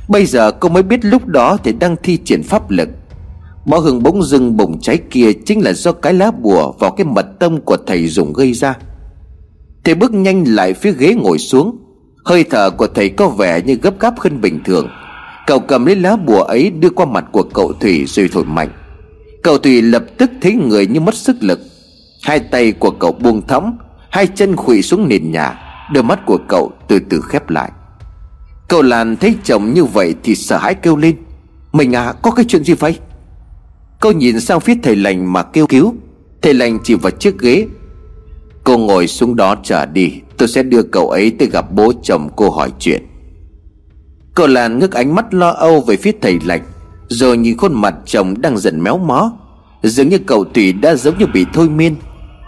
Bây 0.10 0.26
giờ 0.26 0.52
cô 0.52 0.70
mới 0.70 0.84
biết 0.84 1.06
lúc 1.06 1.28
đó 1.28 1.58
thầy 1.64 1.74
đang 1.74 1.96
thi 2.04 2.18
triển 2.18 2.44
pháp 2.44 2.72
lực. 2.72 2.90
Bó 3.66 3.78
hương 3.80 4.04
bỗng 4.04 4.24
dưng 4.24 4.58
bùng 4.58 4.80
cháy 4.82 4.98
kia 5.10 5.34
Chính 5.46 5.62
là 5.62 5.74
do 5.74 5.92
cái 5.92 6.14
lá 6.14 6.32
bùa 6.32 6.72
vào 6.80 6.92
cái 6.92 7.06
mật 7.06 7.26
tâm 7.40 7.62
của 7.62 7.78
thầy 7.88 8.08
dùng 8.08 8.34
gây 8.34 8.54
ra. 8.54 8.78
Thầy 9.84 9.96
bước 9.96 10.14
nhanh 10.14 10.44
lại 10.48 10.74
phía 10.74 10.92
ghế 10.92 11.14
ngồi 11.14 11.38
xuống. 11.38 11.78
Hơi 12.26 12.44
thở 12.44 12.70
của 12.70 12.88
thầy 12.88 13.10
có 13.10 13.28
vẻ 13.30 13.62
như 13.62 13.76
gấp 13.76 14.00
gáp 14.00 14.20
hơn 14.20 14.42
bình 14.42 14.60
thường. 14.66 14.88
Cậu 15.48 15.60
cầm 15.60 15.86
lấy 15.86 15.96
lá 15.96 16.16
bùa 16.16 16.42
ấy 16.42 16.70
đưa 16.70 16.90
qua 16.90 17.06
mặt 17.06 17.26
của 17.32 17.44
cậu 17.44 17.74
Thủy 17.74 18.06
rồi 18.08 18.30
thổi 18.34 18.46
mạnh. 18.46 18.70
Cậu 19.44 19.58
Thủy 19.58 19.82
lập 19.82 20.06
tức 20.18 20.32
thấy 20.42 20.54
người 20.54 20.88
như 20.88 21.00
mất 21.00 21.16
sức 21.16 21.36
lực. 21.40 21.60
Hai 22.24 22.40
tay 22.40 22.72
của 22.72 22.92
cậu 22.92 23.12
buông 23.12 23.48
thõng, 23.48 23.78
Hai 24.10 24.28
chân 24.28 24.56
khuỵu 24.56 24.82
xuống 24.82 25.08
nền 25.08 25.32
nhà, 25.32 25.60
Đôi 25.94 26.04
mắt 26.04 26.20
của 26.26 26.38
cậu 26.48 26.72
từ 26.88 27.00
từ 27.10 27.22
khép 27.22 27.50
lại. 27.50 27.72
Cậu 28.68 28.82
Lan 28.82 29.16
thấy 29.18 29.36
chồng 29.44 29.74
như 29.74 29.86
vậy 29.86 30.16
Thì 30.24 30.36
sợ 30.36 30.58
hãi 30.58 30.76
kêu 30.76 30.96
lên. 30.96 31.16
Mình 31.74 31.96
à 31.96 32.14
có 32.22 32.32
cái 32.32 32.46
chuyện 32.48 32.64
gì 32.64 32.74
vậy? 32.74 33.00
Cô 34.00 34.12
nhìn 34.12 34.40
sang 34.40 34.60
phía 34.60 34.76
thầy 34.84 34.96
lành 34.96 35.34
mà 35.34 35.44
kêu 35.44 35.68
cứu. 35.68 35.96
Thầy 36.42 36.54
lành 36.54 36.80
chỉ 36.84 36.96
vào 36.96 37.12
chiếc 37.12 37.40
ghế. 37.40 37.68
Cô 38.64 38.78
ngồi 38.78 39.08
xuống 39.08 39.36
đó 39.36 39.56
chờ 39.64 39.86
đi, 39.86 40.12
Tôi 40.38 40.48
sẽ 40.48 40.64
đưa 40.64 40.84
cậu 40.84 41.10
ấy 41.10 41.32
tới 41.40 41.48
gặp 41.52 41.72
bố 41.72 41.94
chồng 42.04 42.30
cô 42.36 42.50
hỏi 42.50 42.72
chuyện. 42.80 43.04
Cậu 44.36 44.48
Lan 44.48 44.80
ngước 44.80 44.92
ánh 44.92 45.16
mắt 45.16 45.34
lo 45.34 45.50
âu 45.50 45.82
về 45.82 45.96
phía 45.96 46.12
thầy 46.22 46.40
lành 46.46 46.62
Rồi 47.08 47.38
nhìn 47.38 47.58
khuôn 47.58 47.74
mặt 47.74 47.96
chồng 48.06 48.42
đang 48.42 48.58
dần 48.58 48.84
méo 48.84 48.98
mó, 48.98 49.32
Dường 49.84 50.10
như 50.10 50.18
cậu 50.18 50.46
Thủy 50.46 50.74
đã 50.74 50.96
giống 50.96 51.18
như 51.18 51.26
bị 51.34 51.46
thôi 51.54 51.70
miên. 51.70 51.96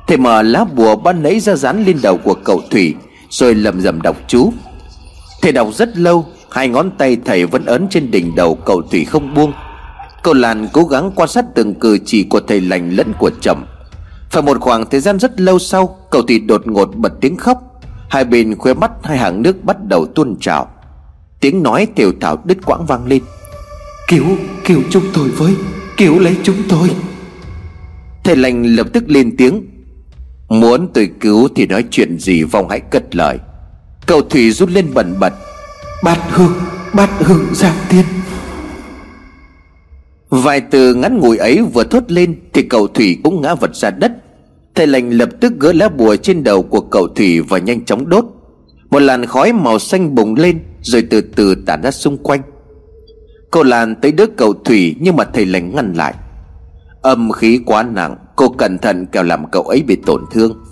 Thầy 0.08 0.18
mở 0.18 0.42
lá 0.42 0.64
bùa 0.64 0.96
ban 0.96 1.24
nãy 1.24 1.40
ra 1.40 1.56
dán 1.56 1.86
lên 1.86 2.00
đầu 2.02 2.18
của 2.18 2.34
cậu 2.34 2.62
Thủy, 2.72 2.96
Rồi 3.30 3.56
lầm 3.56 3.82
rầm 3.82 4.02
đọc 4.02 4.18
chú. 4.28 4.54
Thầy 5.42 5.52
đọc 5.52 5.68
rất 5.74 5.98
lâu, 5.98 6.26
Hai 6.52 6.70
ngón 6.70 6.92
tay 6.98 7.18
thầy 7.26 7.46
vẫn 7.46 7.66
ấn 7.66 7.88
trên 7.90 8.12
đỉnh 8.12 8.36
đầu 8.36 8.56
cậu 8.56 8.82
Thủy 8.82 9.06
không 9.06 9.34
buông. 9.34 9.54
Cậu 10.24 10.34
Lan 10.34 10.68
cố 10.74 10.84
gắng 10.84 11.12
quan 11.16 11.30
sát 11.30 11.46
từng 11.56 11.74
cử 11.74 11.98
chỉ 12.06 12.24
của 12.24 12.40
thầy 12.40 12.62
lành 12.62 12.90
lẫn 12.90 13.14
của 13.20 13.32
chồng. 13.42 13.66
Phải 14.30 14.44
một 14.44 14.58
khoảng 14.60 14.86
thời 14.90 15.00
gian 15.00 15.20
rất 15.20 15.42
lâu 15.42 15.60
sau, 15.60 15.98
Cậu 16.12 16.22
Thủy 16.22 16.40
đột 16.40 16.68
ngột 16.68 16.96
bật 16.96 17.14
tiếng 17.22 17.38
khóc. 17.38 17.64
Hai 18.10 18.26
bên 18.26 18.56
khóe 18.56 18.74
mắt 18.74 18.92
hai 19.04 19.18
hàng 19.18 19.42
nước 19.42 19.64
bắt 19.64 19.78
đầu 19.88 20.06
tuôn 20.06 20.36
trào. 20.40 20.77
Tiếng 21.40 21.64
nói 21.64 21.88
tiểu 21.96 22.12
thảo 22.22 22.42
đứt 22.46 22.58
quãng 22.66 22.86
vang 22.86 23.08
lên. 23.08 23.24
Cứu, 24.08 24.26
cứu 24.66 24.82
chúng 24.90 25.04
tôi 25.14 25.30
với 25.30 25.56
Cứu 25.98 26.20
lấy 26.20 26.36
chúng 26.44 26.56
tôi. 26.70 26.90
Thầy 28.24 28.36
lành 28.36 28.64
lập 28.64 28.88
tức 28.94 29.04
lên 29.08 29.36
tiếng. 29.38 29.64
Muốn 30.50 30.88
tôi 30.94 31.10
cứu 31.20 31.48
thì 31.56 31.68
nói 31.68 31.86
chuyện 31.92 32.20
gì 32.20 32.44
Vong 32.44 32.70
hãy 32.70 32.80
cất 32.80 33.16
lời. 33.16 33.38
Cậu 34.06 34.22
Thủy 34.22 34.52
rút 34.52 34.70
lên 34.70 34.86
bẩn 34.94 35.16
bật. 35.20 35.34
Bát 36.04 36.20
hương 36.30 36.54
Bát 36.94 37.10
hương 37.20 37.46
giang 37.54 37.76
tiên 37.90 38.06
Vài 40.30 40.62
từ 40.62 40.94
ngắn 40.94 41.20
ngủi 41.20 41.38
ấy 41.38 41.62
vừa 41.74 41.84
thốt 41.84 42.04
lên 42.08 42.36
Thì 42.54 42.62
cậu 42.62 42.88
Thủy 42.88 43.18
cũng 43.24 43.42
ngã 43.42 43.56
vật 43.56 43.76
ra 43.76 43.90
đất. 43.90 44.12
Thầy 44.76 44.88
lành 44.88 45.10
lập 45.10 45.30
tức 45.42 45.54
gỡ 45.60 45.74
lá 45.74 45.90
bùa 45.90 46.16
trên 46.16 46.44
đầu 46.44 46.64
của 46.64 46.82
cậu 46.82 47.08
Thủy 47.08 47.42
Và 47.42 47.58
nhanh 47.58 47.86
chóng 47.86 48.10
đốt. 48.10 48.26
Một 48.90 49.00
làn 49.00 49.26
khói 49.26 49.54
màu 49.54 49.80
xanh 49.80 50.16
bùng 50.16 50.36
lên. 50.36 50.60
Rồi 50.88 51.02
từ 51.10 51.22
từ 51.22 51.56
tản 51.56 51.82
ra 51.82 51.92
xung 51.92 52.18
quanh. 52.18 52.42
Cô 53.52 53.64
Lan 53.64 53.96
tới 53.96 54.12
đứa 54.12 54.26
cậu 54.38 54.54
Thủy 54.54 54.96
Nhưng 55.00 55.16
mà 55.16 55.24
thầy 55.24 55.46
lành 55.46 55.76
ngăn 55.76 55.94
lại. 55.94 56.14
Âm 57.02 57.32
khí 57.32 57.60
quá 57.66 57.84
nặng, 57.84 58.16
Cô 58.36 58.50
cẩn 58.50 58.78
thận 58.78 59.06
kẻo 59.06 59.24
làm 59.24 59.52
cậu 59.52 59.64
ấy 59.64 59.82
bị 59.82 59.96
tổn 60.06 60.22
thương. 60.32 60.64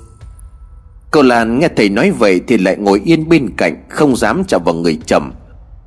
Cậu 1.12 1.24
Lan 1.24 1.60
nghe 1.60 1.68
thầy 1.76 1.90
nói 1.90 2.12
vậy 2.12 2.42
Thì 2.48 2.58
lại 2.58 2.78
ngồi 2.78 3.02
yên 3.06 3.30
bên 3.30 3.50
cạnh, 3.58 3.84
Không 3.90 4.16
dám 4.16 4.44
chạm 4.48 4.64
vào 4.64 4.76
người 4.76 5.00
chồng 5.06 5.32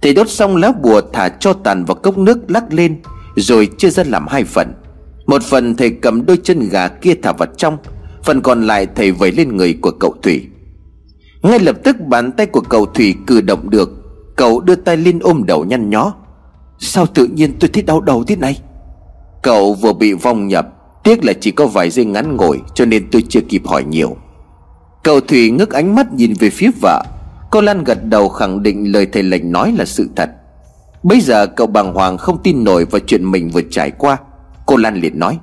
Thầy 0.02 0.14
đốt 0.14 0.28
xong 0.28 0.56
lá 0.56 0.72
bùa 0.82 1.00
thả 1.12 1.28
cho 1.28 1.52
tàn 1.52 1.84
vào 1.84 1.94
cốc 1.94 2.18
nước 2.18 2.50
lắc 2.50 2.72
lên, 2.72 3.00
Rồi 3.36 3.68
chia 3.78 3.90
ra 3.90 4.04
làm 4.06 4.26
hai 4.28 4.44
phần. 4.44 4.72
Một 5.26 5.42
phần 5.42 5.74
thầy 5.74 5.90
cầm 5.90 6.26
đôi 6.26 6.38
chân 6.44 6.68
gà 6.68 6.88
kia 6.88 7.14
thả 7.22 7.32
vào 7.32 7.48
trong, 7.56 7.76
Phần 8.24 8.40
còn 8.40 8.66
lại 8.66 8.86
thầy 8.94 9.12
vẩy 9.12 9.32
lên 9.32 9.56
người 9.56 9.78
của 9.82 9.90
cậu 9.90 10.14
Thủy. 10.22 10.46
Ngay 11.42 11.58
lập 11.58 11.76
tức 11.84 11.96
bàn 12.00 12.32
tay 12.32 12.46
của 12.46 12.60
cậu 12.60 12.86
Thủy 12.86 13.14
cử 13.26 13.40
động 13.40 13.70
được 13.70 13.97
Cậu 14.38 14.60
đưa 14.60 14.74
tay 14.74 14.96
lên 14.96 15.18
ôm 15.18 15.44
đầu 15.46 15.64
nhăn 15.64 15.90
nhó. 15.90 16.14
Sao 16.78 17.06
tự 17.06 17.26
nhiên 17.26 17.52
tôi 17.60 17.70
thấy 17.72 17.82
đau 17.82 18.00
đầu 18.00 18.24
thế 18.24 18.36
này? 18.36 18.60
Cậu 19.42 19.74
vừa 19.74 19.92
bị 19.92 20.12
vong 20.12 20.48
nhập, 20.48 20.68
Tiếc 21.02 21.24
là 21.24 21.32
chỉ 21.40 21.50
có 21.50 21.66
vài 21.66 21.90
giây 21.90 22.04
ngắn 22.04 22.36
ngồi 22.36 22.60
Cho 22.74 22.84
nên 22.84 23.10
tôi 23.10 23.24
chưa 23.28 23.40
kịp 23.48 23.62
hỏi 23.66 23.84
nhiều. 23.84 24.16
Cậu 25.02 25.20
Thủy 25.20 25.50
ngước 25.50 25.70
ánh 25.70 25.94
mắt 25.94 26.12
nhìn 26.12 26.32
về 26.38 26.50
phía 26.50 26.70
vợ. 26.82 27.04
Cô 27.50 27.60
Lan 27.60 27.84
gật 27.84 28.04
đầu 28.04 28.28
khẳng 28.28 28.62
định 28.62 28.92
lời 28.92 29.06
thầy 29.12 29.22
lệnh 29.22 29.52
nói 29.52 29.74
là 29.78 29.84
sự 29.84 30.10
thật. 30.16 30.30
Bây 31.02 31.20
giờ 31.20 31.46
cậu 31.46 31.66
bàng 31.66 31.94
hoàng 31.94 32.18
không 32.18 32.38
tin 32.42 32.64
nổi 32.64 32.84
vào 32.84 33.00
chuyện 33.06 33.30
mình 33.30 33.50
vừa 33.50 33.62
trải 33.70 33.90
qua, 33.90 34.16
Cô 34.66 34.76
Lan 34.76 35.00
liền 35.00 35.18
nói. 35.18 35.38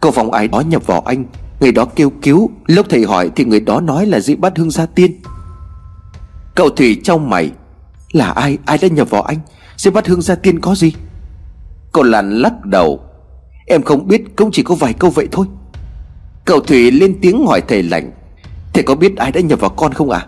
Cô 0.00 0.10
vòng 0.10 0.30
ai 0.30 0.48
đó 0.48 0.60
nhập 0.60 0.86
vào 0.86 1.00
anh, 1.00 1.24
Người 1.60 1.72
đó 1.72 1.84
kêu 1.84 2.10
cứu. 2.22 2.50
Lúc 2.66 2.86
thầy 2.88 3.04
hỏi 3.04 3.30
thì 3.36 3.44
người 3.44 3.60
đó 3.60 3.80
nói 3.80 4.06
là 4.06 4.20
dị 4.20 4.34
bắt 4.34 4.52
hương 4.56 4.70
gia 4.70 4.86
tiên. 4.86 5.20
Cậu 6.54 6.68
Thủy 6.68 7.00
trong 7.04 7.30
mày. 7.30 7.50
Là 8.12 8.30
ai? 8.30 8.58
Ai 8.66 8.78
đã 8.82 8.88
nhập 8.88 9.10
vào 9.10 9.22
anh? 9.22 9.38
Xem 9.76 9.94
bắt 9.94 10.06
hương 10.06 10.22
gia 10.22 10.34
tiên 10.34 10.60
có 10.60 10.74
gì? 10.74 10.92
Cô 11.92 12.02
Lan 12.02 12.38
lắc 12.38 12.64
đầu. 12.64 13.00
Em 13.66 13.82
không 13.82 14.08
biết, 14.08 14.36
cũng 14.36 14.50
chỉ 14.52 14.62
có 14.62 14.74
vài 14.74 14.92
câu 14.92 15.10
vậy 15.10 15.28
thôi. 15.32 15.46
Cậu 16.44 16.60
Thủy 16.60 16.90
lên 16.90 17.18
tiếng 17.22 17.46
hỏi 17.46 17.60
thầy 17.68 17.82
lành. 17.82 18.12
Thầy 18.72 18.82
có 18.82 18.94
biết 18.94 19.16
ai 19.16 19.32
đã 19.32 19.40
nhập 19.40 19.60
vào 19.60 19.70
con 19.70 19.92
không 19.92 20.10
à 20.10 20.26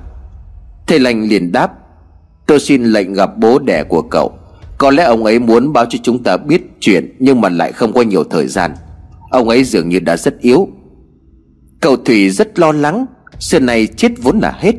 Thầy 0.87 0.99
lành 0.99 1.29
liền 1.29 1.53
đáp. 1.53 1.73
Tôi 2.47 2.61
xin 2.61 2.85
lệnh 2.85 3.13
gặp 3.13 3.39
bố 3.39 3.59
đẻ 3.59 3.85
của 3.85 4.03
cậu. 4.03 4.33
Có 4.79 4.91
lẽ 4.91 5.05
ông 5.05 5.25
ấy 5.25 5.39
muốn 5.39 5.73
báo 5.73 5.87
cho 5.89 5.99
chúng 6.03 6.23
ta 6.23 6.37
biết 6.37 6.63
chuyện, 6.81 7.17
Nhưng 7.19 7.41
mà 7.41 7.49
lại 7.49 7.73
không 7.73 7.93
có 7.93 8.03
nhiều 8.03 8.25
thời 8.25 8.47
gian. 8.47 8.75
Ông 9.31 9.49
ấy 9.49 9.65
dường 9.65 9.89
như 9.89 10.01
đã 10.01 10.17
rất 10.17 10.41
yếu. 10.41 10.69
Cậu 11.81 11.97
Thủy 11.97 12.31
rất 12.31 12.59
lo 12.59 12.73
lắng. 12.73 13.07
Xưa 13.39 13.59
này 13.59 13.87
chết 13.87 14.13
vốn 14.23 14.39
là 14.39 14.57
hết. 14.59 14.75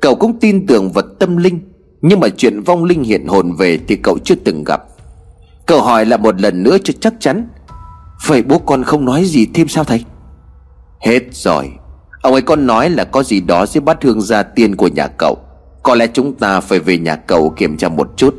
Cậu 0.00 0.14
cũng 0.14 0.38
tin 0.38 0.66
tưởng 0.66 0.92
vật 0.92 1.06
tâm 1.18 1.36
linh. 1.36 1.60
Nhưng 2.08 2.20
mà 2.20 2.28
chuyện 2.28 2.62
vong 2.62 2.84
linh 2.84 3.02
hiện 3.02 3.26
hồn 3.26 3.52
về 3.52 3.78
Thì 3.88 3.96
cậu 3.96 4.18
chưa 4.18 4.34
từng 4.34 4.64
gặp. 4.64 4.82
Cậu 5.66 5.82
hỏi 5.82 6.06
là 6.06 6.16
một 6.16 6.40
lần 6.40 6.62
nữa 6.62 6.76
cho 6.84 6.94
chắc 7.00 7.14
chắn. 7.20 7.48
Vậy 8.26 8.42
bố 8.42 8.58
con 8.58 8.82
không 8.82 9.04
nói 9.04 9.24
gì 9.24 9.46
thêm 9.54 9.68
sao 9.68 9.84
thầy? 9.84 10.04
Hết 11.00 11.22
rồi. 11.32 11.70
Ông 12.22 12.32
ấy 12.32 12.42
con 12.42 12.66
nói 12.66 12.90
là 12.90 13.04
có 13.04 13.22
gì 13.22 13.40
đó 13.40 13.66
sẽ 13.66 13.80
bắt 13.80 14.02
hương 14.02 14.20
gia 14.20 14.42
tiên 14.42 14.76
của 14.76 14.88
nhà 14.88 15.06
cậu. 15.18 15.38
Có 15.82 15.94
lẽ 15.94 16.06
chúng 16.12 16.34
ta 16.34 16.60
phải 16.60 16.78
về 16.78 16.98
nhà 16.98 17.16
cậu 17.16 17.50
kiểm 17.56 17.76
tra 17.76 17.88
một 17.88 18.10
chút. 18.16 18.34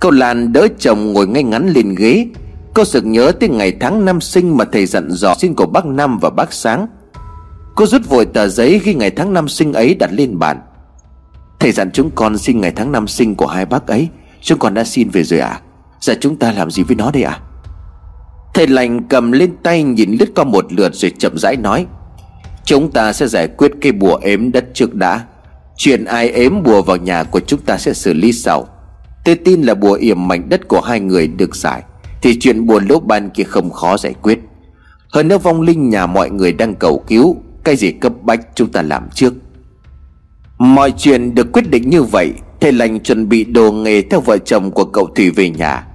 Cậu 0.00 0.10
Lan 0.10 0.52
đỡ 0.52 0.68
chồng 0.78 1.12
ngồi 1.12 1.26
ngay 1.26 1.42
ngắn 1.42 1.68
lên 1.68 1.94
ghế. 1.94 2.26
Cô 2.74 2.84
sực 2.84 3.06
nhớ 3.06 3.32
tới 3.40 3.48
ngày 3.48 3.76
tháng 3.80 4.04
năm 4.04 4.20
sinh 4.20 4.56
mà 4.56 4.64
thầy 4.64 4.86
dặn 4.86 5.10
dò 5.10 5.34
xin 5.34 5.54
của 5.54 5.66
bác 5.66 5.86
Năm 5.86 6.18
và 6.18 6.30
bác 6.30 6.52
Sáng. 6.52 6.86
Cô 7.74 7.86
rút 7.86 8.02
vội 8.08 8.26
tờ 8.26 8.48
giấy 8.48 8.80
ghi 8.84 8.94
ngày 8.94 9.10
tháng 9.10 9.32
năm 9.32 9.48
sinh 9.48 9.72
ấy 9.72 9.94
đặt 9.94 10.10
lên 10.12 10.38
bàn. 10.38 10.60
Thầy 11.62 11.72
dặn 11.72 11.90
chúng 11.92 12.10
con 12.14 12.38
xin 12.38 12.60
ngày 12.60 12.72
tháng 12.76 12.92
năm 12.92 13.08
sinh 13.08 13.34
của 13.34 13.46
hai 13.46 13.66
bác 13.66 13.86
ấy. 13.86 14.08
Chúng 14.40 14.58
con 14.58 14.74
đã 14.74 14.84
xin 14.84 15.08
về 15.08 15.22
rồi 15.22 15.40
à 15.40 15.60
Giờ 16.00 16.14
chúng 16.20 16.36
ta 16.36 16.52
làm 16.52 16.70
gì 16.70 16.82
với 16.82 16.96
nó 16.96 17.10
đây 17.10 17.22
à 17.22 17.40
Thầy 18.54 18.66
lành 18.66 19.08
cầm 19.08 19.32
lên 19.32 19.52
tay 19.62 19.82
nhìn 19.82 20.16
lướt 20.20 20.26
qua 20.34 20.44
một 20.44 20.72
lượt 20.72 20.94
rồi 20.94 21.12
chậm 21.18 21.38
rãi 21.38 21.56
nói, 21.56 21.86
Chúng 22.64 22.90
ta 22.90 23.12
sẽ 23.12 23.26
giải 23.26 23.48
quyết 23.48 23.72
cây 23.80 23.92
bùa 23.92 24.16
ếm 24.16 24.52
đất 24.52 24.64
trước 24.74 24.94
đã. 24.94 25.24
Chuyện 25.76 26.04
ai 26.04 26.28
ếm 26.28 26.62
bùa 26.62 26.82
vào 26.82 26.96
nhà 26.96 27.22
của 27.22 27.40
chúng 27.40 27.60
ta 27.60 27.78
sẽ 27.78 27.94
xử 27.94 28.12
lý 28.12 28.32
sau. 28.32 28.68
Tôi 29.24 29.34
tin 29.34 29.62
là 29.62 29.74
bùa 29.74 29.92
yểm 29.92 30.28
mảnh 30.28 30.48
đất 30.48 30.68
của 30.68 30.80
hai 30.80 31.00
người 31.00 31.26
được 31.26 31.56
giải, 31.56 31.82
Thì 32.22 32.38
chuyện 32.40 32.66
bùa 32.66 32.80
lỗ 32.88 33.00
ban 33.00 33.30
kia 33.30 33.44
không 33.44 33.70
khó 33.70 33.96
giải 33.96 34.14
quyết. 34.22 34.38
Hơn 35.12 35.28
nữa 35.28 35.38
vong 35.38 35.60
linh 35.60 35.88
nhà 35.90 36.06
mọi 36.06 36.30
người 36.30 36.52
đang 36.52 36.74
cầu 36.74 37.04
cứu. 37.06 37.36
Cái 37.64 37.76
gì 37.76 37.92
cấp 37.92 38.12
bách 38.22 38.40
chúng 38.54 38.72
ta 38.72 38.82
làm 38.82 39.08
trước? 39.14 39.34
Mọi 40.62 40.92
chuyện 40.98 41.34
được 41.34 41.52
quyết 41.52 41.70
định 41.70 41.90
như 41.90 42.02
vậy, 42.02 42.32
Thầy 42.60 42.72
lành 42.72 43.00
chuẩn 43.00 43.28
bị 43.28 43.44
đồ 43.44 43.72
nghề 43.72 44.02
theo 44.02 44.20
vợ 44.20 44.38
chồng 44.38 44.70
của 44.70 44.84
cậu 44.84 45.06
Thủy 45.06 45.30
về 45.30 45.50
nhà. 45.50 45.86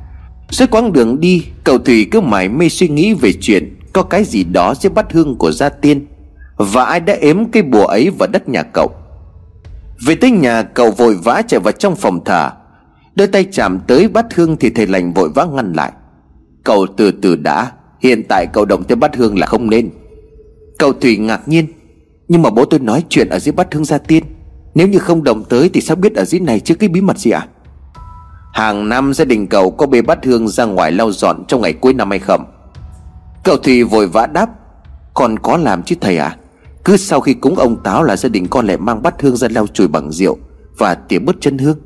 Suốt 0.49 0.65
quãng 0.71 0.93
đường 0.93 1.19
đi, 1.19 1.45
Cậu 1.63 1.77
Thủy 1.77 2.07
cứ 2.11 2.21
mải 2.21 2.49
mê 2.49 2.69
suy 2.69 2.87
nghĩ 2.87 3.13
về 3.13 3.33
chuyện 3.41 3.79
Có 3.93 4.03
cái 4.03 4.23
gì 4.23 4.43
đó 4.43 4.73
sẽ 4.73 4.89
bắt 4.89 5.13
hương 5.13 5.35
của 5.37 5.51
gia 5.51 5.69
tiên 5.69 6.07
Và 6.57 6.83
ai 6.83 6.99
đã 6.99 7.13
ếm 7.13 7.51
cây 7.51 7.63
bùa 7.63 7.85
ấy 7.85 8.09
vào 8.09 8.29
đất 8.31 8.49
nhà 8.49 8.63
cậu. 8.63 8.91
Về 10.05 10.15
tới 10.15 10.31
nhà, 10.31 10.63
cậu 10.63 10.91
vội 10.91 11.15
vã 11.23 11.41
chạy 11.47 11.59
vào 11.59 11.71
trong 11.71 11.95
phòng 11.95 12.23
thờ. 12.23 12.49
Đôi 13.15 13.27
tay 13.27 13.45
chạm 13.51 13.79
tới 13.87 14.07
bát 14.07 14.25
hương 14.35 14.57
Thì 14.57 14.69
thầy 14.69 14.87
lành 14.87 15.13
vội 15.13 15.29
vã 15.35 15.45
ngăn 15.45 15.73
lại. 15.73 15.91
Cậu 16.63 16.87
từ 16.97 17.11
từ 17.11 17.35
đã, 17.35 17.71
Hiện 17.99 18.23
tại 18.29 18.47
cậu 18.53 18.65
động 18.65 18.83
tới 18.83 18.95
bát 18.95 19.15
hương 19.15 19.39
là 19.39 19.47
không 19.47 19.69
nên. 19.69 19.89
Cậu 20.79 20.93
Thủy 20.93 21.17
ngạc 21.17 21.47
nhiên, 21.47 21.65
Nhưng 22.27 22.41
mà 22.41 22.49
bố 22.49 22.65
tôi 22.65 22.79
nói 22.79 23.03
chuyện 23.09 23.29
ở 23.29 23.39
dưới 23.39 23.53
bát 23.53 23.73
hương 23.73 23.85
gia 23.85 23.97
tiên. 23.97 24.23
Nếu 24.77 24.87
như 24.87 24.99
không 24.99 25.23
động 25.23 25.43
tới 25.49 25.69
thì 25.73 25.81
sao 25.81 25.95
biết 25.95 26.15
ở 26.15 26.25
dưới 26.25 26.39
này 26.39 26.59
chứ 26.59 26.75
cái 26.75 26.89
bí 26.89 27.01
mật 27.01 27.17
gì 27.17 27.31
à 27.31 27.47
Hàng 28.53 28.89
năm 28.89 29.13
gia 29.13 29.25
đình 29.25 29.47
cậu 29.47 29.71
có 29.71 29.85
bê 29.85 30.01
bát 30.01 30.25
hương 30.25 30.47
ra 30.47 30.65
ngoài 30.65 30.91
lau 30.91 31.11
dọn 31.11 31.43
trong 31.47 31.61
ngày 31.61 31.73
cuối 31.73 31.93
năm 31.93 32.09
hay 32.09 32.19
không? 32.19 32.45
Cậu 33.43 33.57
Thùy 33.57 33.83
vội 33.83 34.07
vã 34.07 34.25
đáp 34.25 34.49
Con 35.13 35.39
có 35.39 35.57
làm 35.57 35.83
chứ 35.83 35.95
thầy 36.01 36.17
à 36.17 36.35
Cứ 36.85 36.97
sau 36.97 37.21
khi 37.21 37.33
cúng 37.33 37.55
ông 37.55 37.83
Táo 37.83 38.03
là 38.03 38.17
gia 38.17 38.29
đình 38.29 38.47
con 38.47 38.67
lại 38.67 38.77
mang 38.77 39.01
bát 39.01 39.21
hương 39.21 39.37
ra 39.37 39.47
lau 39.51 39.67
chùi 39.67 39.87
bằng 39.87 40.11
rượu 40.11 40.37
Và 40.77 40.95
tỉa 40.95 41.19
bớt 41.19 41.35
chân 41.39 41.57
hương. 41.57 41.77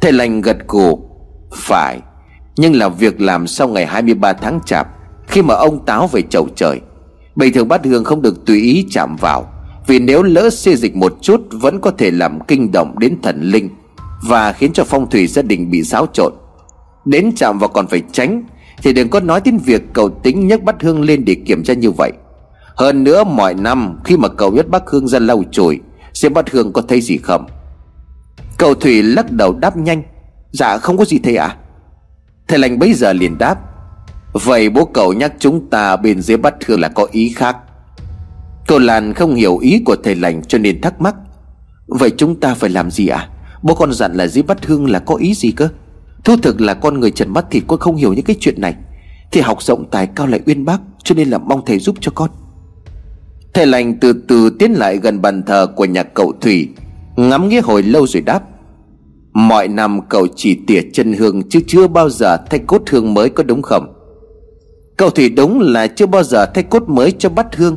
Thầy 0.00 0.12
lành 0.12 0.40
gật 0.40 0.56
gù 0.68 1.08
Phải, 1.54 2.00
Nhưng 2.56 2.76
là 2.76 2.88
việc 2.88 3.20
làm 3.20 3.46
sau 3.46 3.68
ngày 3.68 3.86
23 3.86 4.32
tháng 4.32 4.60
chạp, 4.66 4.88
Khi 5.26 5.42
mà 5.42 5.54
ông 5.54 5.84
Táo 5.84 6.06
về 6.06 6.22
chầu 6.22 6.48
trời, 6.56 6.80
Bình 7.36 7.52
thường 7.54 7.68
bát 7.68 7.84
hương 7.84 8.04
không 8.04 8.22
được 8.22 8.46
tùy 8.46 8.60
ý 8.60 8.86
chạm 8.90 9.16
vào 9.16 9.59
vì 9.90 9.98
nếu 9.98 10.22
lỡ 10.22 10.50
xê 10.50 10.76
dịch 10.76 10.96
một 10.96 11.16
chút, 11.20 11.40
Vẫn 11.50 11.80
có 11.80 11.90
thể 11.90 12.10
làm 12.10 12.38
kinh 12.48 12.72
động 12.72 12.98
đến 12.98 13.16
thần 13.22 13.42
linh 13.42 13.68
và 14.22 14.52
khiến 14.52 14.72
cho 14.72 14.84
phong 14.84 15.10
thủy 15.10 15.26
gia 15.26 15.42
đình 15.42 15.70
bị 15.70 15.84
xáo 15.84 16.06
trộn. 16.12 16.32
Đến 17.04 17.32
chạm 17.36 17.58
vào 17.58 17.68
còn 17.68 17.86
phải 17.86 18.02
tránh, 18.12 18.44
Thì 18.82 18.92
đừng 18.92 19.08
có 19.08 19.20
nói 19.20 19.40
đến 19.44 19.58
việc 19.58 19.82
cầu 19.92 20.08
tính 20.08 20.48
nhấc 20.48 20.62
bắt 20.62 20.76
hương 20.82 21.02
lên 21.02 21.24
để 21.24 21.34
kiểm 21.34 21.64
tra 21.64 21.74
như 21.74 21.90
vậy. 21.90 22.12
Hơn 22.76 23.04
nữa, 23.04 23.24
mọi 23.24 23.54
năm, 23.54 23.98
khi 24.04 24.16
mà 24.16 24.28
cầu 24.28 24.52
nhất 24.52 24.68
bắt 24.68 24.82
hương 24.86 25.08
ra 25.08 25.18
lau 25.18 25.42
chùi 25.50 25.80
Xem 26.14 26.34
bắt 26.34 26.50
hương 26.50 26.72
có 26.72 26.82
thấy 26.82 27.00
gì 27.00 27.16
không? 27.16 27.46
Cầu 28.58 28.74
Thủy 28.74 29.02
lắc 29.02 29.30
đầu 29.30 29.52
đáp 29.52 29.76
nhanh 29.76 30.02
Dạ 30.50 30.78
không 30.78 30.96
có 30.96 31.04
gì 31.04 31.18
thầy 31.18 31.36
ạ. 31.36 31.46
À? 31.46 31.56
Thầy 32.48 32.58
lành 32.58 32.78
bấy 32.78 32.92
giờ 32.94 33.12
liền 33.12 33.38
đáp, 33.38 33.58
Vậy 34.32 34.70
bố 34.70 34.84
cậu 34.84 35.12
nhắc 35.12 35.32
chúng 35.38 35.70
ta 35.70 35.96
bên 35.96 36.22
dưới 36.22 36.36
bắt 36.36 36.54
hương 36.66 36.80
là 36.80 36.88
có 36.88 37.06
ý 37.12 37.32
khác. 37.36 37.56
Cậu 38.70 38.78
Lan 38.78 39.14
không 39.14 39.34
hiểu 39.34 39.58
ý 39.58 39.82
của 39.84 39.96
thầy 39.96 40.14
lành 40.14 40.42
cho 40.42 40.58
nên 40.58 40.80
thắc 40.80 41.00
mắc. 41.00 41.14
Vậy 41.86 42.10
chúng 42.16 42.40
ta 42.40 42.54
phải 42.54 42.70
làm 42.70 42.90
gì 42.90 43.08
ạ? 43.08 43.18
À? 43.18 43.28
Bố 43.62 43.74
con 43.74 43.92
dặn 43.92 44.14
là 44.14 44.26
dưới 44.26 44.42
bắt 44.42 44.66
hương 44.66 44.90
là 44.90 44.98
có 44.98 45.14
ý 45.14 45.34
gì 45.34 45.50
cơ? 45.50 45.68
Thú 46.24 46.36
thực 46.42 46.60
là 46.60 46.74
con 46.74 47.00
người 47.00 47.10
trần 47.10 47.32
mắt 47.32 47.44
thịt, 47.50 47.62
con 47.66 47.78
không 47.78 47.96
hiểu 47.96 48.12
những 48.12 48.24
cái 48.24 48.36
chuyện 48.40 48.60
này. 48.60 48.74
Thì 49.32 49.40
học 49.40 49.62
rộng 49.62 49.90
tài 49.90 50.06
cao 50.06 50.26
lại 50.26 50.40
uyên 50.46 50.64
bác, 50.64 50.80
Cho 51.04 51.14
nên 51.14 51.30
là 51.30 51.38
mong 51.38 51.64
thầy 51.66 51.78
giúp 51.78 51.96
cho 52.00 52.12
con. 52.14 52.30
Thầy 53.54 53.66
lành 53.66 54.00
từ 54.00 54.12
từ 54.12 54.50
tiến 54.58 54.72
lại 54.72 54.96
gần 54.96 55.22
bàn 55.22 55.42
thờ 55.42 55.66
của 55.76 55.84
nhà 55.84 56.02
cậu 56.02 56.32
Thủy, 56.40 56.68
Ngắm 57.16 57.48
nghĩa 57.48 57.60
hồi 57.60 57.82
lâu 57.82 58.06
rồi 58.06 58.22
đáp, 58.22 58.42
Mọi 59.32 59.68
năm 59.68 60.00
cậu 60.08 60.26
chỉ 60.36 60.58
tỉa 60.66 60.80
chân 60.92 61.12
hương 61.12 61.48
Chứ 61.48 61.60
chưa 61.66 61.86
bao 61.86 62.10
giờ 62.10 62.36
thay 62.50 62.60
cốt 62.66 62.82
hương 62.90 63.14
mới 63.14 63.28
có 63.28 63.42
đúng 63.42 63.62
không? 63.62 63.92
Cậu 64.96 65.10
Thủy 65.10 65.28
đúng 65.28 65.60
là 65.60 65.86
chưa 65.86 66.06
bao 66.06 66.22
giờ 66.22 66.46
thay 66.46 66.64
cốt 66.64 66.88
mới 66.88 67.12
cho 67.18 67.28
bắt 67.28 67.56
hương. 67.56 67.76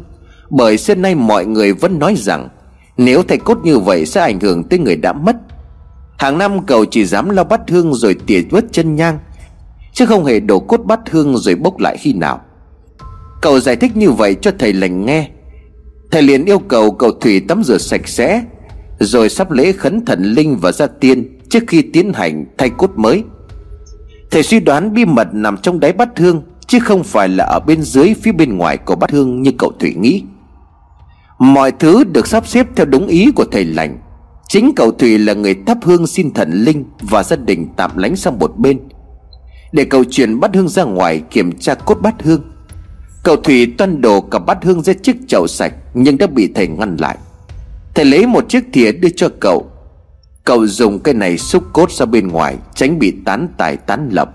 Bởi 0.55 0.77
xưa 0.77 0.95
nay 0.95 1.15
mọi 1.15 1.45
người 1.45 1.74
vẫn 1.74 2.00
nói 2.00 2.15
rằng, 2.17 2.50
Nếu 2.98 3.24
thay 3.24 3.38
cốt 3.38 3.57
như 3.63 3.79
vậy 3.79 4.05
sẽ 4.05 4.22
ảnh 4.22 4.39
hưởng 4.39 4.63
tới 4.63 4.79
người 4.79 4.95
đã 4.95 5.13
mất. 5.13 5.36
Hàng 6.17 6.38
năm 6.38 6.65
cậu 6.65 6.86
chỉ 6.86 7.05
dám 7.05 7.29
lau 7.29 7.45
bát 7.45 7.62
hương 7.69 7.93
rồi 7.93 8.15
tỉa 8.27 8.41
vớt 8.51 8.65
chân 8.72 8.95
nhang, 8.95 9.19
Chứ 9.93 10.05
không 10.05 10.25
hề 10.25 10.39
đổ 10.39 10.60
cốt 10.60 10.81
bát 10.86 11.00
hương 11.12 11.38
rồi 11.38 11.55
bốc 11.55 11.79
lại 11.79 11.98
khi 11.98 12.13
nào. 12.13 12.41
Cậu 13.41 13.60
giải 13.60 13.75
thích 13.75 13.98
như 13.98 14.12
vậy 14.12 14.36
cho 14.41 14.51
thầy 14.60 14.74
lành 14.74 15.05
nghe. 15.05 15.29
Thầy 16.12 16.22
liền 16.22 16.45
yêu 16.45 16.60
cầu 16.60 16.91
cậu 16.91 17.12
Thủy 17.12 17.39
tắm 17.48 17.63
rửa 17.63 17.77
sạch 17.77 18.07
sẽ, 18.07 18.43
Rồi 19.00 19.29
sắp 19.29 19.51
lễ 19.51 19.72
khấn 19.72 20.05
thần 20.05 20.24
linh 20.24 20.57
và 20.57 20.72
gia 20.72 20.88
tiên 20.88 21.39
Trước 21.50 21.63
khi 21.67 21.81
tiến 21.81 22.13
hành 22.13 22.45
thay 22.57 22.69
cốt 22.69 22.91
mới. 22.95 23.24
Thầy 24.31 24.43
suy 24.43 24.60
đoán 24.60 24.93
bí 24.93 25.05
mật 25.05 25.27
nằm 25.33 25.57
trong 25.57 25.79
đáy 25.79 25.93
bát 25.93 26.10
hương, 26.19 26.41
Chứ 26.67 26.79
không 26.79 27.03
phải 27.03 27.29
là 27.29 27.43
ở 27.43 27.60
bên 27.60 27.81
dưới 27.81 28.13
phía 28.22 28.31
bên 28.31 28.57
ngoài 28.57 28.77
của 28.77 28.95
bát 28.95 29.12
hương 29.12 29.41
như 29.41 29.51
cậu 29.57 29.72
Thủy 29.79 29.93
nghĩ. 30.00 30.24
Mọi 31.44 31.72
thứ 31.72 32.04
được 32.04 32.28
sắp 32.28 32.48
xếp 32.48 32.68
theo 32.76 32.86
đúng 32.86 33.08
ý 33.08 33.32
của 33.36 33.46
thầy 33.52 33.66
lành. 33.66 34.00
Chính 34.48 34.74
cậu 34.76 34.92
Thủy 34.92 35.18
là 35.18 35.34
người 35.34 35.56
thắp 35.66 35.78
hương 35.84 36.08
xin 36.08 36.34
thần 36.34 36.52
linh 36.52 36.86
Và 37.02 37.24
gia 37.24 37.36
đình 37.36 37.68
tạm 37.78 37.98
lánh 37.98 38.16
sang 38.16 38.40
một 38.40 38.58
bên. 38.58 38.80
Để 39.72 39.86
cầu 39.86 40.04
chuyển 40.04 40.40
bắt 40.40 40.52
hương 40.54 40.70
ra 40.70 40.84
ngoài 40.84 41.22
kiểm 41.32 41.58
tra 41.58 41.76
cốt 41.76 42.02
bát 42.02 42.24
hương. 42.24 42.42
Cậu 43.24 43.36
Thủy 43.36 43.74
toan 43.78 44.02
đổ 44.02 44.22
cả 44.22 44.40
bát 44.40 44.58
hương 44.64 44.82
ra 44.82 44.94
chiếc 44.94 45.16
chậu 45.28 45.48
sạch 45.48 45.74
Nhưng 45.94 46.18
đã 46.18 46.28
bị 46.28 46.52
thầy 46.56 46.68
ngăn 46.68 46.98
lại. 46.98 47.18
Thầy 47.96 48.06
lấy 48.06 48.28
một 48.28 48.50
chiếc 48.50 48.64
thìa 48.74 48.92
đưa 48.92 49.10
cho 49.10 49.30
cậu. 49.40 49.72
Cậu 50.44 50.68
dùng 50.68 51.00
cái 51.00 51.14
này 51.14 51.38
xúc 51.38 51.64
cốt 51.74 51.92
ra 51.92 52.06
bên 52.06 52.28
ngoài, 52.28 52.58
Tránh 52.76 53.00
bị 53.00 53.14
tán 53.26 53.48
tài 53.58 53.78
tán 53.78 54.10
lập 54.12 54.30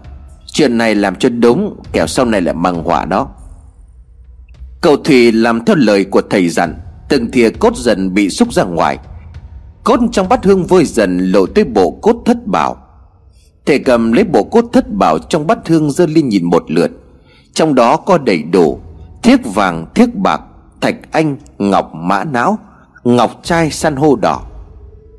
Chuyện 0.53 0.79
này 0.79 0.95
làm 0.95 1.15
cho 1.15 1.29
đúng, 1.29 1.81
Kẻo 1.93 2.07
sau 2.07 2.27
này 2.27 2.41
lại 2.41 2.55
mang 2.55 2.83
họa 2.85 3.05
đó. 3.05 3.29
Cậu 4.81 4.97
Thủy 4.97 5.33
làm 5.33 5.65
theo 5.65 5.77
lời 5.77 6.05
của 6.05 6.23
thầy 6.31 6.49
dặn. 6.49 6.75
Từng 7.09 7.31
thìa 7.31 7.50
cốt 7.50 7.77
dần 7.77 8.15
bị 8.15 8.31
xúc 8.31 8.53
ra 8.53 8.65
ngoài. 8.65 8.99
Cốt 9.85 10.00
trong 10.12 10.29
bát 10.29 10.45
hương 10.45 10.67
vơi 10.67 10.85
dần 10.85 11.19
lộ 11.19 11.47
tới 11.47 11.65
bộ 11.65 11.91
cốt 11.91 12.17
thất 12.25 12.47
bảo 12.47 12.77
Thầy 13.67 13.79
cầm 13.79 14.12
lấy 14.12 14.25
bộ 14.25 14.43
cốt 14.43 14.65
thất 14.73 14.93
bảo 14.93 15.19
trong 15.19 15.47
bát 15.47 15.69
hương 15.69 15.91
dơ 15.91 16.07
lên 16.07 16.29
nhìn 16.29 16.45
một 16.45 16.71
lượt. 16.71 16.91
Trong 17.55 17.75
đó 17.75 17.97
có 17.97 18.19
đầy 18.19 18.43
đủ 18.43 18.81
Thiếc 19.23 19.41
vàng, 19.55 19.87
thiếc 19.95 20.15
bạc, 20.15 20.41
thạch 20.81 20.97
anh, 21.12 21.37
ngọc 21.59 21.95
mã 21.95 22.25
não 22.25 22.59
Ngọc 23.05 23.41
trai 23.43 23.71
san 23.71 23.97
hô 23.97 24.17
đỏ. 24.17 24.43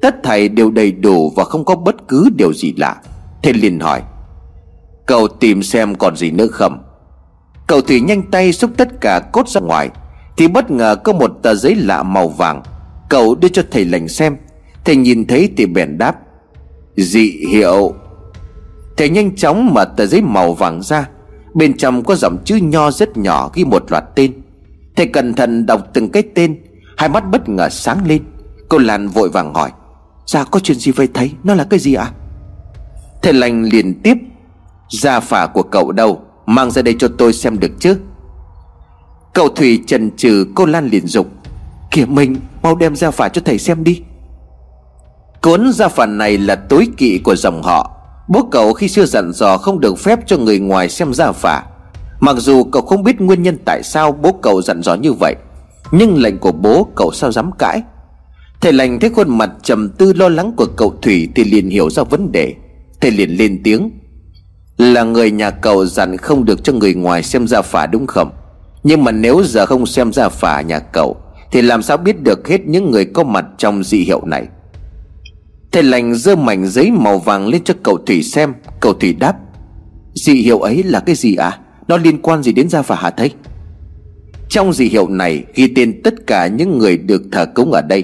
Tất 0.02 0.16
thảy 0.24 0.50
đều 0.50 0.72
đầy 0.72 0.92
đủ 0.92 1.34
và 1.36 1.44
không 1.44 1.66
có 1.66 1.76
bất 1.76 2.08
cứ 2.08 2.30
điều 2.36 2.54
gì 2.54 2.74
lạ. 2.78 2.96
Thầy 3.44 3.54
liền 3.54 3.80
hỏi 3.80 4.02
Cậu 5.06 5.28
tìm 5.28 5.64
xem 5.64 5.96
còn 5.96 6.16
gì 6.16 6.32
nữa 6.32 6.48
không? 6.48 6.84
Cậu 7.68 7.82
Thủy 7.82 8.02
nhanh 8.02 8.22
tay 8.32 8.54
xúc 8.54 8.72
tất 8.78 9.02
cả 9.02 9.20
cốt 9.32 9.50
ra 9.50 9.62
ngoài. 9.62 9.90
Thì 10.40 10.48
bất 10.48 10.72
ngờ 10.72 10.96
có 10.96 11.14
một 11.14 11.32
tờ 11.42 11.56
giấy 11.56 11.76
lạ 11.76 12.04
màu 12.04 12.28
vàng. 12.28 12.62
Cậu 13.10 13.36
đưa 13.36 13.48
cho 13.48 13.64
thầy 13.72 13.86
lành 13.86 14.08
xem. 14.08 14.38
Thầy 14.86 14.96
nhìn 14.96 15.28
thấy 15.28 15.50
thì 15.58 15.66
bèn 15.66 15.98
đáp, 15.98 16.16
Dị 16.96 17.46
hiệu. 17.52 17.94
Thầy 18.98 19.10
nhanh 19.10 19.36
chóng 19.36 19.74
mở 19.74 19.86
tờ 19.86 20.06
giấy 20.06 20.22
màu 20.22 20.54
vàng 20.54 20.82
ra. 20.82 21.10
Bên 21.54 21.78
trong 21.78 22.04
có 22.04 22.16
dòng 22.16 22.38
chữ 22.46 22.60
nho 22.62 22.92
rất 22.92 23.18
nhỏ 23.18 23.52
ghi 23.54 23.66
một 23.66 23.92
loạt 23.92 24.04
tên. 24.16 24.42
Thầy 24.96 25.08
cẩn 25.08 25.34
thận 25.34 25.66
đọc 25.66 25.82
từng 25.94 26.10
cái 26.10 26.24
tên. 26.36 26.62
Hai 26.98 27.10
mắt 27.10 27.32
bất 27.32 27.50
ngờ 27.50 27.70
sáng 27.70 28.08
lên. 28.08 28.24
Cô 28.70 28.78
Lan 28.78 29.08
vội 29.08 29.30
vàng 29.30 29.54
hỏi 29.54 29.72
Dạ 30.26 30.44
có 30.44 30.60
chuyện 30.60 30.78
gì 30.78 30.92
vậy 30.92 31.08
thầy? 31.14 31.32
Nó 31.44 31.56
là 31.56 31.64
cái 31.64 31.80
gì 31.80 31.94
ạ? 31.94 32.04
À? 32.04 32.14
Thầy 33.22 33.34
lành 33.34 33.64
liền 33.64 34.02
tiếp, 34.04 34.18
Gia 34.90 35.20
phả 35.20 35.48
của 35.48 35.64
cậu 35.64 35.92
đâu? 35.92 36.22
Mang 36.46 36.72
ra 36.72 36.82
đây 36.82 36.96
cho 37.00 37.08
tôi 37.18 37.34
xem 37.34 37.60
được 37.60 37.72
chứ. 37.80 37.98
Cậu 39.34 39.50
Thủy 39.50 39.84
trần 39.88 40.12
trừ 40.18 40.46
cô 40.56 40.66
Lan 40.66 40.90
liền 40.90 41.08
dục. 41.08 41.28
Kìa 41.92 42.06
mình, 42.06 42.36
mau 42.62 42.76
đem 42.76 42.96
ra 42.96 43.12
phả 43.12 43.30
cho 43.30 43.42
thầy 43.46 43.58
xem 43.58 43.84
đi. 43.84 44.02
Cuốn 45.42 45.72
gia 45.74 45.88
phả 45.88 46.06
này 46.06 46.38
là 46.38 46.56
tối 46.56 46.88
kỵ 46.98 47.20
của 47.24 47.36
dòng 47.36 47.64
họ. 47.64 47.96
Bố 48.28 48.48
cậu 48.52 48.74
khi 48.74 48.88
xưa 48.88 49.06
dặn 49.06 49.32
dò 49.34 49.58
không 49.58 49.80
được 49.80 50.00
phép 50.00 50.20
cho 50.28 50.38
người 50.38 50.60
ngoài 50.60 50.90
xem 50.90 51.14
gia 51.14 51.32
phả. 51.32 51.64
Mặc 52.20 52.36
dù 52.40 52.64
cậu 52.64 52.82
không 52.82 53.04
biết 53.04 53.22
nguyên 53.22 53.44
nhân 53.44 53.58
tại 53.66 53.84
sao 53.84 54.12
bố 54.12 54.32
cậu 54.42 54.62
dặn 54.62 54.82
dò 54.84 54.96
như 54.96 55.14
vậy, 55.14 55.36
Nhưng 55.92 56.18
lệnh 56.18 56.38
của 56.38 56.52
bố 56.52 56.88
cậu 56.96 57.12
sao 57.12 57.32
dám 57.32 57.52
cãi? 57.52 57.82
Thầy 58.62 58.74
lành 58.74 59.00
thấy 59.00 59.10
khuôn 59.10 59.38
mặt 59.38 59.50
trầm 59.64 59.90
tư 59.90 60.14
lo 60.14 60.30
lắng 60.30 60.54
của 60.58 60.66
cậu 60.66 60.94
Thủy 61.02 61.30
Thì 61.36 61.44
liền 61.44 61.70
hiểu 61.70 61.90
ra 61.90 62.04
vấn 62.04 62.32
đề. 62.32 62.54
Thầy 63.02 63.12
liền 63.12 63.30
lên 63.30 63.62
tiếng. 63.64 63.92
Là 64.78 65.04
người 65.04 65.32
nhà 65.32 65.52
cậu 65.52 65.86
dặn 65.86 66.18
không 66.18 66.46
được 66.46 66.64
cho 66.64 66.74
người 66.74 66.94
ngoài 66.94 67.24
xem 67.24 67.48
gia 67.48 67.62
phả 67.62 67.86
đúng 67.86 68.08
không? 68.08 68.32
Nhưng 68.84 69.04
mà 69.04 69.12
nếu 69.12 69.44
giờ 69.44 69.66
không 69.66 69.86
xem 69.86 70.14
ra 70.14 70.30
phả 70.30 70.62
nhà 70.62 70.80
cậu, 70.80 71.18
Thì 71.52 71.62
làm 71.62 71.82
sao 71.82 71.98
biết 71.98 72.24
được 72.24 72.48
hết 72.48 72.62
những 72.66 72.92
người 72.92 73.06
có 73.06 73.24
mặt 73.24 73.46
trong 73.58 73.84
dị 73.84 73.98
hiệu 73.98 74.22
này? 74.26 74.48
Thầy 75.72 75.84
lành 75.84 76.16
dơ 76.16 76.36
mảnh 76.36 76.68
giấy 76.68 76.92
màu 76.92 77.20
vàng 77.20 77.48
lên 77.48 77.64
cho 77.64 77.74
cậu 77.84 77.98
Thủy 77.98 78.24
xem. 78.24 78.54
Cậu 78.80 78.94
Thủy 78.94 79.14
đáp, 79.14 79.36
Dị 80.14 80.34
hiệu 80.34 80.60
ấy 80.60 80.84
là 80.84 81.00
cái 81.00 81.16
gì 81.16 81.36
à 81.36 81.60
Nó 81.88 81.98
liên 81.98 82.22
quan 82.22 82.44
gì 82.44 82.52
đến 82.52 82.70
gia 82.70 82.82
phả 82.82 82.96
hả 82.96 83.10
thầy? 83.10 83.32
Trong 84.50 84.74
dị 84.74 84.86
hiệu 84.86 85.08
này 85.08 85.44
ghi 85.56 85.68
tên 85.76 86.02
tất 86.04 86.28
cả 86.28 86.48
những 86.48 86.78
người 86.78 86.98
được 86.98 87.22
thờ 87.32 87.46
cúng 87.56 87.72
ở 87.72 87.82
đây. 87.82 88.04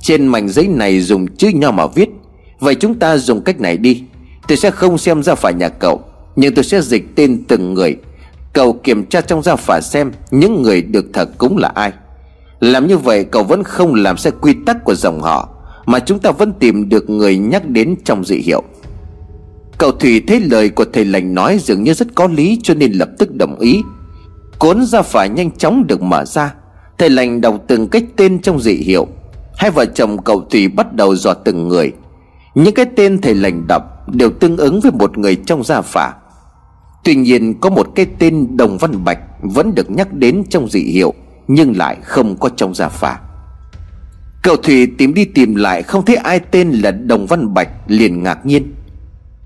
Trên 0.00 0.26
mảnh 0.26 0.48
giấy 0.48 0.66
này 0.68 1.00
dùng 1.00 1.36
chữ 1.36 1.50
nho 1.54 1.70
mà 1.70 1.86
viết, 1.86 2.08
Vậy 2.58 2.74
chúng 2.74 2.98
ta 2.98 3.16
dùng 3.16 3.44
cách 3.44 3.60
này 3.60 3.76
đi. 3.76 4.02
Tôi 4.48 4.56
sẽ 4.56 4.70
không 4.70 4.98
xem 4.98 5.22
ra 5.22 5.34
phả 5.34 5.50
nhà 5.50 5.68
cậu, 5.68 6.00
Nhưng 6.36 6.54
tôi 6.54 6.64
sẽ 6.64 6.80
dịch 6.80 7.04
tên 7.14 7.44
từng 7.48 7.74
người 7.74 7.96
Cậu 8.52 8.72
kiểm 8.72 9.06
tra 9.06 9.20
trong 9.20 9.42
gia 9.42 9.56
phả 9.56 9.80
xem 9.80 10.12
Những 10.30 10.62
người 10.62 10.82
được 10.82 11.04
thờ 11.12 11.26
cúng 11.38 11.56
là 11.56 11.68
ai. 11.74 11.92
Làm 12.60 12.86
như 12.86 12.98
vậy, 12.98 13.24
cậu 13.24 13.44
vẫn 13.44 13.62
không 13.64 13.94
làm 13.94 14.16
sai 14.16 14.32
quy 14.40 14.54
tắc 14.66 14.84
của 14.84 14.94
dòng 14.94 15.20
họ, 15.20 15.48
Mà 15.86 15.98
chúng 15.98 16.18
ta 16.18 16.30
vẫn 16.30 16.52
tìm 16.52 16.88
được 16.88 17.10
người 17.10 17.38
nhắc 17.38 17.68
đến 17.68 17.94
trong 18.04 18.24
dị 18.24 18.36
hiệu. 18.36 18.62
Cậu 19.78 19.92
Thủy 19.92 20.22
thấy 20.26 20.40
lời 20.40 20.68
của 20.68 20.84
thầy 20.92 21.04
lành 21.04 21.34
nói 21.34 21.58
dường 21.58 21.82
như 21.82 21.94
rất 21.94 22.14
có 22.14 22.26
lý 22.26 22.58
cho 22.62 22.74
nên 22.74 22.92
lập 22.92 23.08
tức 23.18 23.34
đồng 23.34 23.58
ý. 23.58 23.82
Cuốn 24.58 24.84
gia 24.86 25.02
phả 25.02 25.26
nhanh 25.26 25.50
chóng 25.50 25.86
được 25.86 26.02
mở 26.02 26.24
ra. 26.24 26.54
Thầy 26.98 27.10
lành 27.10 27.40
đọc 27.40 27.54
từng 27.68 27.88
cách 27.88 28.04
tên 28.16 28.42
trong 28.42 28.60
dị 28.60 28.74
hiệu. 28.74 29.06
Hai 29.56 29.70
vợ 29.70 29.84
chồng 29.84 30.22
cậu 30.22 30.40
Thủy 30.50 30.68
bắt 30.68 30.94
đầu 30.94 31.16
dò 31.16 31.34
từng 31.34 31.68
người. 31.68 31.92
Những 32.54 32.74
cái 32.74 32.86
tên 32.96 33.20
thầy 33.20 33.34
lành 33.34 33.66
đọc 33.68 33.82
Đều 34.14 34.30
tương 34.30 34.56
ứng 34.56 34.80
với 34.80 34.92
một 34.92 35.18
người 35.18 35.36
trong 35.36 35.64
gia 35.64 35.80
phả. 35.80 36.12
Tuy 37.08 37.14
nhiên, 37.14 37.60
có 37.60 37.70
một 37.70 37.88
cái 37.94 38.06
tên 38.18 38.56
Đồng 38.56 38.78
Văn 38.78 39.04
Bạch 39.04 39.18
Vẫn 39.42 39.74
được 39.74 39.90
nhắc 39.90 40.12
đến 40.12 40.42
trong 40.50 40.68
dị 40.68 40.80
hiệu, 40.80 41.14
Nhưng 41.48 41.76
lại 41.76 41.96
không 42.02 42.36
có 42.36 42.48
trong 42.48 42.74
gia 42.74 42.88
phả 42.88 43.20
Cậu 44.42 44.56
Thủy 44.56 44.86
tìm 44.98 45.14
đi 45.14 45.24
tìm 45.24 45.54
lại, 45.54 45.82
Không 45.82 46.04
thấy 46.04 46.16
ai 46.16 46.40
tên 46.40 46.70
là 46.70 46.90
Đồng 46.90 47.26
Văn 47.26 47.54
Bạch, 47.54 47.68
Liền 47.86 48.22
ngạc 48.22 48.46
nhiên. 48.46 48.74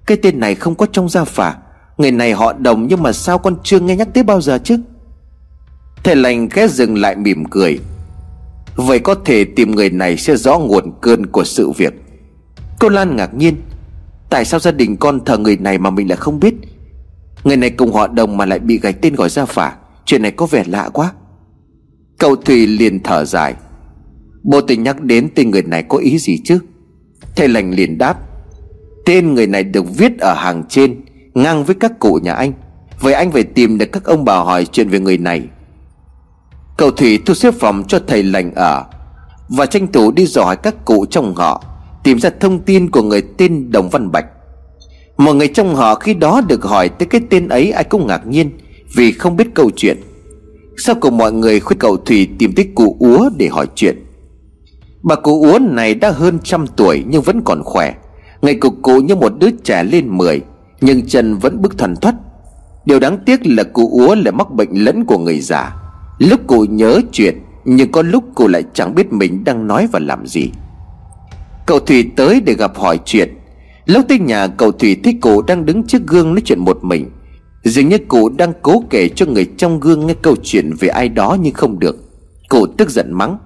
Cái 0.07 0.17
tên 0.23 0.41
này 0.41 0.55
không 0.55 0.75
có 0.75 0.87
trong 0.93 1.09
gia 1.09 1.25
phả 1.25 1.57
Người 1.99 2.13
này 2.13 2.33
họ 2.33 2.53
đồng, 2.53 2.87
nhưng 2.89 3.03
mà 3.03 3.13
sao 3.13 3.39
con 3.39 3.57
chưa 3.63 3.81
nghe 3.81 3.97
nhắc 3.97 4.09
tới 4.15 4.23
bao 4.23 4.41
giờ 4.41 4.59
chứ? 4.65 4.77
Thầy 6.05 6.17
lành 6.17 6.49
khẽ 6.49 6.69
dừng 6.69 6.99
lại 6.99 7.17
mỉm 7.17 7.45
cười. 7.45 7.79
Vậy 8.77 8.99
có 8.99 9.15
thể 9.15 9.45
tìm 9.45 9.71
người 9.71 9.91
này 9.91 10.17
sẽ 10.17 10.37
rõ 10.37 10.59
nguồn 10.59 10.93
cơn 11.01 11.27
của 11.27 11.45
sự 11.45 11.71
việc. 11.71 11.95
Cô 12.81 12.89
Lan 12.89 13.17
ngạc 13.17 13.35
nhiên. 13.35 13.57
Tại 14.31 14.45
sao 14.45 14.61
gia 14.61 14.71
đình 14.71 14.97
con 14.97 15.25
thờ 15.25 15.39
người 15.39 15.57
này 15.57 15.79
mà 15.79 15.91
mình 15.91 16.09
lại 16.09 16.17
không 16.17 16.41
biết? 16.41 16.55
Người 17.45 17.57
này 17.57 17.71
cùng 17.71 17.93
họ 17.93 18.07
đồng 18.07 18.37
mà 18.37 18.47
lại 18.47 18.59
bị 18.59 18.79
gạch 18.79 19.03
tên 19.03 19.15
gọi 19.15 19.29
ra 19.29 19.45
phả. 19.45 19.77
Chuyện 20.05 20.23
này 20.23 20.31
có 20.31 20.47
vẻ 20.47 20.65
lạ 20.67 20.89
quá. 20.93 21.13
Cậu 22.19 22.37
Thùy 22.37 22.67
liền 22.67 23.03
thở 23.03 23.25
dài. 23.25 23.55
Bộ 24.43 24.61
tình 24.61 24.83
nhắc 24.83 25.01
đến 25.01 25.29
tên 25.35 25.51
người 25.51 25.63
này 25.63 25.83
có 25.83 25.99
ý 25.99 26.19
gì 26.19 26.39
chứ? 26.45 26.59
Thầy 27.37 27.49
lành 27.49 27.71
liền 27.71 27.99
đáp. 27.99 28.19
Tên 29.07 29.35
người 29.35 29.47
này 29.47 29.65
được 29.65 29.85
viết 29.97 30.19
ở 30.19 30.35
hàng 30.35 30.65
trên, 30.69 31.01
Ngang 31.35 31.65
với 31.65 31.75
các 31.75 31.99
cụ 31.99 32.19
nhà 32.23 32.33
anh. 32.33 32.53
Vậy 33.01 33.13
anh 33.13 33.33
phải 33.33 33.45
tìm 33.45 33.79
được 33.79 33.93
các 33.93 34.05
ông 34.05 34.25
bà 34.25 34.37
hỏi 34.39 34.65
chuyện 34.65 34.89
về 34.89 35.01
người 35.01 35.19
này. 35.19 35.49
Cậu 36.77 36.91
Thủy 36.91 37.19
thu 37.27 37.35
xếp 37.35 37.55
phòng 37.61 37.85
cho 37.89 38.01
thầy 38.07 38.23
lành 38.23 38.55
ở 38.55 38.85
Và 39.49 39.67
tranh 39.67 39.93
thủ 39.93 40.13
đi 40.13 40.27
dò 40.27 40.45
hỏi 40.45 40.57
các 40.57 40.85
cụ 40.85 41.07
trong 41.07 41.35
họ 41.35 41.65
Tìm 42.05 42.19
ra 42.19 42.31
thông 42.41 42.61
tin 42.61 42.91
của 42.91 43.03
người 43.03 43.23
tên 43.39 43.71
Đồng 43.73 43.89
Văn 43.89 44.13
Bạch. 44.13 44.27
Mọi 45.23 45.35
người 45.35 45.49
trong 45.49 45.75
họ 45.75 45.95
khi 45.95 46.15
đó 46.15 46.41
được 46.49 46.65
hỏi 46.65 46.89
tới 46.89 47.07
cái 47.07 47.21
tên 47.31 47.49
ấy, 47.49 47.71
ai 47.71 47.85
cũng 47.85 48.07
ngạc 48.07 48.27
nhiên, 48.27 48.51
Vì 48.95 49.13
không 49.13 49.37
biết 49.37 49.55
câu 49.55 49.71
chuyện. 49.77 49.97
Sau 50.77 50.95
cùng 51.01 51.17
mọi 51.17 51.33
người 51.33 51.61
khuyên 51.61 51.79
cậu 51.79 51.97
Thủy 51.97 52.29
tìm 52.39 52.53
tới 52.53 52.69
cụ 52.75 52.97
Úa 52.99 53.31
để 53.37 53.49
hỏi 53.49 53.67
chuyện. 53.75 54.05
Bà 55.03 55.15
cụ 55.15 55.43
Úa 55.43 55.59
này 55.59 55.95
đã 55.95 56.11
hơn 56.11 56.39
trăm 56.45 56.67
tuổi 56.67 57.05
nhưng 57.09 57.23
vẫn 57.23 57.43
còn 57.45 57.63
khỏe. 57.65 57.95
Ngày 58.43 58.55
cục 58.55 58.75
cụ 58.83 59.01
như 59.01 59.15
một 59.15 59.33
đứa 59.39 59.51
trẻ 59.65 59.85
lên 59.85 60.19
mười, 60.19 60.41
Nhưng 60.81 61.07
chân 61.07 61.37
vẫn 61.37 61.63
bước 61.63 61.79
thần 61.79 61.97
thoát 61.97 62.15
Điều 62.85 63.01
đáng 63.01 63.19
tiếc 63.27 63.47
là 63.47 63.63
cụ 63.63 63.89
Úa 63.93 64.15
lại 64.15 64.33
mắc 64.33 64.51
bệnh 64.51 64.85
lẫn 64.85 65.05
của 65.05 65.19
người 65.19 65.41
già. 65.41 65.77
Lúc 66.19 66.41
cụ 66.47 66.67
nhớ 66.71 67.01
chuyện, 67.13 67.43
Nhưng 67.65 67.93
có 67.93 68.03
lúc 68.03 68.25
cụ 68.35 68.49
lại 68.49 68.65
chẳng 68.75 68.95
biết 68.95 69.13
mình 69.13 69.45
đang 69.45 69.67
nói 69.67 69.89
và 69.93 69.99
làm 69.99 70.27
gì. 70.27 70.51
Cậu 71.67 71.81
Thủy 71.81 72.11
tới 72.17 72.41
để 72.41 72.55
gặp 72.55 72.77
hỏi 72.77 72.99
chuyện. 73.05 73.35
Lúc 73.87 74.05
tới 74.09 74.19
nhà 74.19 74.47
cậu 74.47 74.73
Thủy 74.73 74.97
thấy 75.05 75.19
cụ 75.21 75.43
đang 75.43 75.67
đứng 75.67 75.87
trước 75.87 76.03
gương 76.07 76.35
nói 76.35 76.43
chuyện 76.45 76.59
một 76.59 76.85
mình. 76.85 77.11
Dường 77.65 77.89
như 77.89 77.99
cụ 77.99 78.29
đang 78.29 78.53
cố 78.63 78.85
kể 78.91 79.09
cho 79.09 79.27
người 79.27 79.45
trong 79.57 79.81
gương 79.81 80.07
nghe 80.07 80.15
câu 80.23 80.37
chuyện 80.43 80.73
về 80.81 80.89
ai 80.89 81.09
đó 81.09 81.37
nhưng 81.41 81.55
không 81.55 81.79
được. 81.79 81.97
Cụ 82.49 82.67
tức 82.67 82.91
giận 82.91 83.13
mắng. 83.13 83.39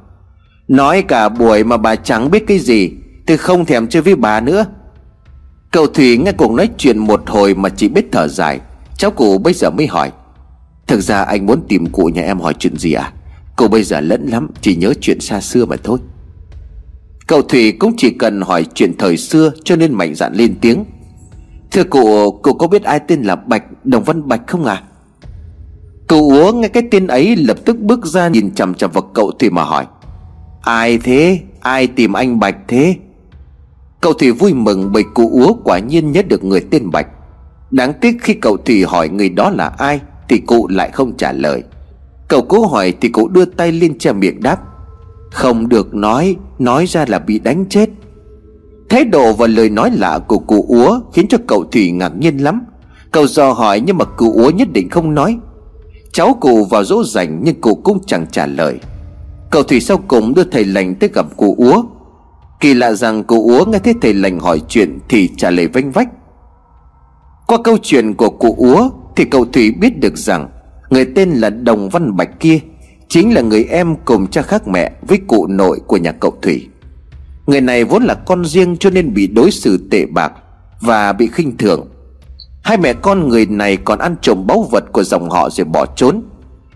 Nói 0.69 1.03
cả 1.03 1.29
buổi 1.29 1.65
mà 1.65 1.77
bà 1.77 1.97
chẳng 1.97 2.31
biết 2.31 2.47
cái 2.47 2.59
gì 2.59 2.91
Tôi 3.27 3.37
không 3.37 3.65
thèm 3.65 3.89
chơi 3.89 4.03
với 4.03 4.17
bà 4.17 4.41
nữa. 4.41 4.65
Cậu 5.71 5.87
Thủy 5.87 6.17
nghe 6.17 6.33
cuộc 6.33 6.53
nói 6.53 6.69
chuyện 6.79 6.99
một 6.99 7.23
hồi 7.27 7.55
mà 7.55 7.69
chỉ 7.69 7.89
biết 7.89 8.07
thở 8.13 8.29
dài. 8.29 8.61
Cháu 8.97 9.11
cụ 9.11 9.39
bây 9.39 9.53
giờ 9.53 9.71
mới 9.71 9.87
hỏi. 9.87 10.13
Thực 10.87 11.01
ra 11.01 11.23
anh 11.23 11.47
muốn 11.47 11.61
tìm 11.69 11.87
cụ 11.87 12.11
nhà 12.15 12.23
em 12.23 12.41
hỏi 12.41 12.55
chuyện 12.59 12.77
gì 12.77 12.93
à? 12.93 13.13
Cụ 13.57 13.69
bây 13.69 13.83
giờ 13.83 14.01
lẫn 14.01 14.27
lắm, 14.27 14.49
Chỉ 14.61 14.77
nhớ 14.77 14.93
chuyện 15.01 15.21
xa 15.21 15.41
xưa 15.41 15.65
mà 15.65 15.77
thôi. 15.85 15.99
Cậu 17.27 17.43
Thủy 17.43 17.73
cũng 17.73 17.95
chỉ 17.97 18.11
cần 18.11 18.41
hỏi 18.41 18.67
chuyện 18.75 18.99
thời 18.99 19.17
xưa 19.17 19.53
Cho 19.65 19.77
nên 19.77 19.95
mạnh 19.95 20.15
dạn 20.15 20.35
lên 20.35 20.55
tiếng. 20.61 20.85
Thưa 21.71 21.85
cụ 21.85 22.31
Cụ 22.31 22.53
có 22.53 22.67
biết 22.67 22.83
ai 22.83 23.01
tên 23.09 23.23
là 23.23 23.37
Bạch, 23.37 23.85
Đồng 23.85 24.05
Văn 24.05 24.29
Bạch 24.29 24.41
không 24.47 24.65
à 24.65 24.83
Cụ 26.09 26.31
úa 26.31 26.53
nghe 26.53 26.69
cái 26.69 26.83
tên 26.91 27.07
ấy 27.07 27.37
lập 27.37 27.57
tức 27.65 27.79
bước 27.79 28.07
ra 28.07 28.29
nhìn 28.29 28.55
chằm 28.55 28.75
chằm 28.75 28.91
vào 28.91 29.03
cậu 29.15 29.33
Thủy 29.39 29.51
mà 29.51 29.65
hỏi. 29.65 29.87
Ai 30.63 30.99
thế? 30.99 31.41
Ai 31.61 31.87
tìm 31.87 32.13
anh 32.13 32.41
Bạch 32.41 32.57
thế? 32.69 32.97
Cậu 34.01 34.13
Thủy 34.13 34.33
vui 34.33 34.55
mừng 34.55 34.93
bởi 34.93 35.05
cụ 35.15 35.31
úa 35.33 35.55
quả 35.65 35.79
nhiên 35.79 36.13
nhớ 36.13 36.23
được 36.23 36.45
người 36.45 36.61
tên 36.71 36.91
Bạch. 36.91 37.07
Đáng 37.71 37.93
tiếc 38.01 38.17
khi 38.23 38.35
cậu 38.35 38.57
Thủy 38.57 38.85
hỏi 38.85 39.09
người 39.09 39.29
đó 39.29 39.51
là 39.51 39.73
ai 39.79 40.01
Thì 40.29 40.39
cụ 40.39 40.69
lại 40.69 40.91
không 40.91 41.17
trả 41.17 41.33
lời. 41.33 41.63
Cậu 42.29 42.43
cố 42.43 42.67
hỏi 42.67 42.95
thì 43.01 43.09
cụ 43.09 43.29
đưa 43.29 43.45
tay 43.45 43.73
lên 43.73 43.99
che 43.99 44.13
miệng 44.13 44.43
đáp. 44.43 44.59
Không 45.31 45.69
được 45.69 45.95
nói 45.95 46.37
Nói 46.59 46.87
ra 46.87 47.05
là 47.09 47.19
bị 47.19 47.39
đánh 47.39 47.65
chết. 47.69 47.91
Thái 48.89 49.05
độ 49.05 49.33
và 49.33 49.47
lời 49.47 49.71
nói 49.71 49.91
lạ 49.95 50.19
của 50.19 50.39
cụ 50.39 50.65
úa 50.69 51.01
Khiến 51.13 51.29
cho 51.29 51.39
cậu 51.47 51.65
Thủy 51.65 51.91
ngạc 51.91 52.13
nhiên 52.19 52.39
lắm. 52.39 52.61
Cậu 53.11 53.27
dò 53.27 53.53
hỏi 53.53 53.81
nhưng 53.81 53.99
mà 53.99 54.05
cụ 54.05 54.33
úa 54.33 54.51
nhất 54.51 54.69
định 54.73 54.91
không 54.91 55.15
nói. 55.15 55.39
Cháu 56.13 56.37
cụ 56.41 56.65
vào 56.65 56.85
dỗ 56.85 57.05
dành 57.05 57.41
Nhưng 57.43 57.61
cụ 57.61 57.75
cũng 57.75 57.99
chẳng 58.07 58.27
trả 58.33 58.47
lời. 58.47 58.79
Cậu 59.51 59.63
Thủy 59.63 59.81
sau 59.81 59.99
cùng 60.09 60.35
đưa 60.35 60.45
thầy 60.45 60.65
lành 60.65 60.95
tới 60.95 61.11
gặp 61.15 61.27
cụ 61.37 61.55
úa. 61.59 61.83
Kỳ 62.61 62.75
lạ 62.75 62.93
rằng 62.93 63.25
cụ 63.25 63.43
úa 63.43 63.65
nghe 63.65 63.79
thấy 63.79 63.95
thầy 64.03 64.15
lành 64.15 64.41
hỏi 64.41 64.63
chuyện 64.69 64.99
Thì 65.09 65.31
trả 65.37 65.51
lời 65.51 65.69
vanh 65.69 65.93
vách. 65.93 66.09
Qua 67.47 67.59
câu 67.65 67.77
chuyện 67.83 68.15
của 68.15 68.31
cụ 68.31 68.55
úa 68.59 68.89
Thì 69.17 69.25
cậu 69.25 69.45
Thủy 69.45 69.73
biết 69.81 70.01
được 70.01 70.19
rằng 70.19 70.49
Người 70.91 71.07
tên 71.15 71.31
là 71.31 71.51
Đồng 71.51 71.89
Văn 71.89 72.17
Bạch 72.17 72.41
kia 72.41 72.59
Chính 73.09 73.35
là 73.35 73.41
người 73.41 73.65
em 73.65 73.97
cùng 74.05 74.27
cha 74.27 74.43
khác 74.43 74.69
mẹ 74.69 74.93
Với 75.03 75.19
cụ 75.27 75.47
nội 75.47 75.81
của 75.87 75.97
nhà 75.97 76.13
cậu 76.13 76.39
Thủy. 76.43 76.69
Người 77.47 77.61
này 77.61 77.85
vốn 77.85 78.03
là 78.03 78.15
con 78.15 78.45
riêng 78.45 78.77
cho 78.77 78.91
nên 78.91 79.15
bị 79.15 79.27
đối 79.27 79.51
xử 79.51 79.89
tệ 79.91 80.07
bạc 80.07 80.33
Và 80.81 81.13
bị 81.13 81.29
khinh 81.33 81.57
thường. 81.57 81.89
Hai 82.63 82.79
mẹ 82.79 82.93
con 82.93 83.29
người 83.29 83.47
này 83.47 83.77
còn 83.77 83.99
ăn 83.99 84.17
trộm 84.23 84.47
báu 84.47 84.69
vật 84.71 84.85
của 84.93 85.03
dòng 85.05 85.31
họ 85.31 85.51
rồi 85.51 85.65
bỏ 85.65 85.87
trốn. 85.87 86.23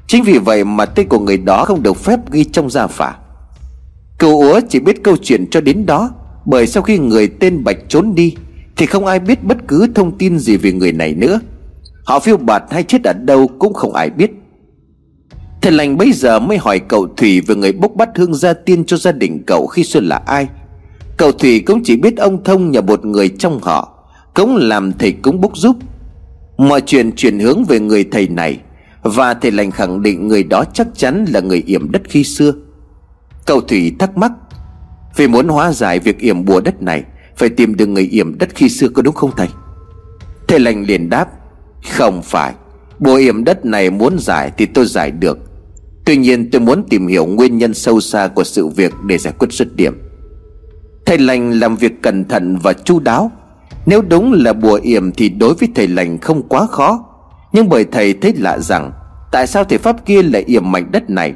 Chính 0.07 0.25
vì 0.25 0.39
vậy 0.39 0.65
mà 0.65 0.85
tên 0.85 1.09
của 1.09 1.19
người 1.19 1.39
đó 1.39 1.65
không 1.65 1.83
được 1.83 1.97
phép 1.97 2.31
ghi 2.31 2.45
trong 2.45 2.71
gia 2.71 2.87
phả. 2.87 3.15
Cậu 4.19 4.41
úa 4.41 4.61
chỉ 4.69 4.81
biết 4.81 5.03
câu 5.05 5.17
chuyện 5.17 5.51
cho 5.51 5.61
đến 5.61 5.87
đó, 5.87 6.11
Bởi 6.45 6.67
sau 6.67 6.83
khi 6.83 6.99
người 6.99 7.29
tên 7.29 7.65
Bạch 7.65 7.79
trốn 7.89 8.15
đi 8.15 8.35
Thì 8.77 8.87
không 8.87 9.07
ai 9.07 9.19
biết 9.19 9.45
bất 9.45 9.57
cứ 9.69 9.87
thông 9.95 10.19
tin 10.19 10.39
gì 10.39 10.57
về 10.57 10.73
người 10.73 10.93
này 10.93 11.15
nữa. 11.15 11.41
Họ 12.05 12.21
phiêu 12.21 12.37
bạt 12.37 12.63
hay 12.71 12.83
chết 12.83 13.05
ở 13.05 13.13
đâu 13.13 13.49
cũng 13.59 13.75
không 13.75 13.93
ai 13.95 14.11
biết. 14.11 14.31
Thầy 15.63 15.73
lành 15.73 15.97
bây 15.97 16.13
giờ 16.13 16.39
mới 16.39 16.59
hỏi 16.59 16.79
cậu 16.79 17.07
Thủy 17.17 17.41
về 17.41 17.55
người 17.55 17.73
bốc 17.73 17.93
bắt 17.97 18.09
hương 18.17 18.35
gia 18.35 18.53
tiên 18.53 18.85
cho 18.85 18.97
gia 18.97 19.13
đình 19.13 19.43
cậu 19.47 19.67
khi 19.67 19.85
xưa 19.85 20.01
là 20.01 20.17
ai. 20.27 20.49
Cậu 21.17 21.33
Thủy 21.33 21.61
cũng 21.67 21.81
chỉ 21.85 21.97
biết 21.97 22.17
ông 22.17 22.45
Thông 22.45 22.71
nhờ 22.71 22.81
một 22.81 23.05
người 23.05 23.29
trong 23.29 23.61
họ, 23.63 24.05
Cũng 24.35 24.57
làm 24.57 24.93
thầy 24.93 25.13
cúng 25.13 25.41
bốc 25.41 25.57
giúp. 25.57 25.77
Mọi 26.57 26.81
chuyện 26.81 27.13
chuyển 27.17 27.39
hướng 27.39 27.65
về 27.65 27.81
người 27.81 28.05
thầy 28.05 28.29
này, 28.29 28.59
Và 29.03 29.35
thầy 29.35 29.51
lành 29.51 29.71
khẳng 29.71 30.03
định 30.03 30.29
người 30.29 30.43
đó 30.43 30.65
chắc 30.75 30.87
chắn 30.97 31.25
là 31.29 31.41
người 31.41 31.63
yểm 31.67 31.91
đất 31.91 32.03
khi 32.05 32.25
xưa. 32.25 32.53
Cậu 33.47 33.61
Thủy 33.61 33.93
thắc 33.99 34.17
mắc, 34.17 34.33
Vì 35.17 35.29
muốn 35.29 35.49
hóa 35.49 35.73
giải 35.73 35.99
việc 35.99 36.19
yểm 36.19 36.45
bùa 36.45 36.61
đất 36.61 36.83
này, 36.83 37.05
Phải 37.37 37.49
tìm 37.49 37.77
được 37.77 37.87
người 37.87 38.09
yểm 38.11 38.39
đất 38.39 38.49
khi 38.55 38.69
xưa 38.69 38.89
có 38.89 39.03
đúng 39.03 39.15
không 39.15 39.31
thầy? 39.37 39.49
Thầy 40.49 40.61
lành 40.61 40.85
liền 40.87 41.11
đáp, 41.11 41.29
Không 41.91 42.23
phải, 42.23 42.55
Bùa 42.99 43.15
yểm 43.15 43.45
đất 43.45 43.65
này 43.65 43.91
muốn 43.91 44.19
giải 44.19 44.53
thì 44.57 44.67
tôi 44.67 44.87
giải 44.87 45.11
được 45.11 45.50
Tuy 46.11 46.17
nhiên 46.17 46.51
tôi 46.51 46.61
muốn 46.61 46.85
tìm 46.89 47.07
hiểu 47.07 47.27
nguyên 47.27 47.59
nhân 47.59 47.75
sâu 47.75 48.01
xa 48.01 48.29
của 48.29 48.45
sự 48.45 48.67
việc 48.67 48.93
để 49.05 49.19
giải 49.19 49.35
quyết 49.39 49.53
rứt 49.53 49.77
điểm. 49.77 49.99
Thầy 51.07 51.19
lành 51.19 51.61
làm 51.61 51.77
việc 51.77 52.03
cẩn 52.03 52.25
thận 52.25 52.59
và 52.63 52.73
chu 52.73 53.01
đáo. 53.01 53.31
Nếu 53.87 54.03
đúng 54.03 54.33
là 54.33 54.53
bùa 54.53 54.81
yểm 54.83 55.13
thì 55.13 55.29
đối 55.29 55.55
với 55.55 55.69
thầy 55.75 55.89
lành 55.89 56.19
không 56.19 56.43
quá 56.49 56.67
khó. 56.67 57.05
Nhưng 57.53 57.69
bởi 57.69 57.85
thầy 57.85 58.15
thấy 58.15 58.35
lạ 58.37 58.59
rằng, 58.59 58.93
Tại 59.33 59.47
sao 59.47 59.65
thầy 59.65 59.79
Pháp 59.79 60.07
kia 60.07 60.23
lại 60.23 60.45
yểm 60.47 60.73
mảnh 60.73 60.93
đất 60.93 61.11
này? 61.11 61.35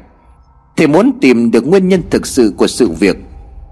Thầy 0.77 0.87
muốn 0.87 1.11
tìm 1.21 1.51
được 1.51 1.67
nguyên 1.67 1.87
nhân 1.89 2.01
thực 2.09 2.27
sự 2.27 2.53
của 2.57 2.67
sự 2.67 2.89
việc. 2.89 3.17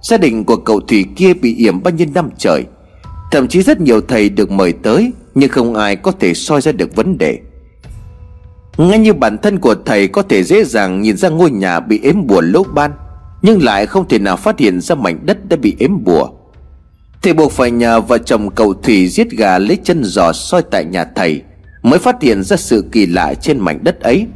Gia 0.02 0.18
đình 0.18 0.44
của 0.44 0.58
cậu 0.58 0.80
Thủy 0.80 1.06
kia 1.16 1.34
bị 1.34 1.56
yểm 1.56 1.84
bao 1.84 1.94
nhiêu 1.94 2.08
năm 2.14 2.30
trời? 2.38 2.66
Thậm 3.32 3.48
chí 3.48 3.62
rất 3.62 3.82
nhiều 3.82 4.02
thầy 4.02 4.30
được 4.30 4.52
mời 4.52 4.74
tới, 4.74 5.12
Nhưng 5.36 5.50
không 5.50 5.76
ai 5.76 5.96
có 5.96 6.12
thể 6.12 6.34
soi 6.34 6.62
ra 6.62 6.72
được 6.72 6.96
vấn 6.96 7.18
đề 7.18 7.40
ngay 8.78 9.00
như 9.00 9.14
bản 9.14 9.38
thân 9.38 9.60
của 9.60 9.76
thầy 9.86 10.08
có 10.08 10.22
thể 10.22 10.44
dễ 10.44 10.64
dàng 10.64 11.02
nhìn 11.02 11.18
ra 11.18 11.30
ngôi 11.30 11.52
nhà 11.52 11.80
bị 11.80 12.00
ếm 12.04 12.28
bùa 12.28 12.42
lỗ 12.42 12.64
ban, 12.64 12.92
Nhưng 13.42 13.64
lại 13.64 13.86
không 13.86 14.08
thể 14.08 14.20
nào 14.20 14.38
phát 14.38 14.60
hiện 14.60 14.82
ra 14.82 14.96
mảnh 14.96 15.26
đất 15.26 15.50
đã 15.50 15.58
bị 15.58 15.76
ếm 15.80 16.04
bùa. 16.04 16.30
Thầy 17.22 17.34
buộc 17.34 17.52
phải 17.52 17.72
nhờ 17.72 18.02
vợ 18.02 18.18
chồng 18.18 18.50
cậu 18.50 18.74
Thủy 18.74 19.08
giết 19.08 19.32
gà 19.32 19.58
lấy 19.58 19.78
chân 19.84 20.04
giò 20.04 20.34
soi 20.34 20.62
tại 20.72 20.86
nhà 20.86 21.06
thầy 21.16 21.42
Mới 21.82 22.00
phát 22.00 22.22
hiện 22.22 22.44
ra 22.44 22.58
sự 22.58 22.86
kỳ 22.92 23.06
lạ 23.06 23.34
trên 23.34 23.60
mảnh 23.60 23.80
đất 23.84 24.00
ấy. 24.00 24.28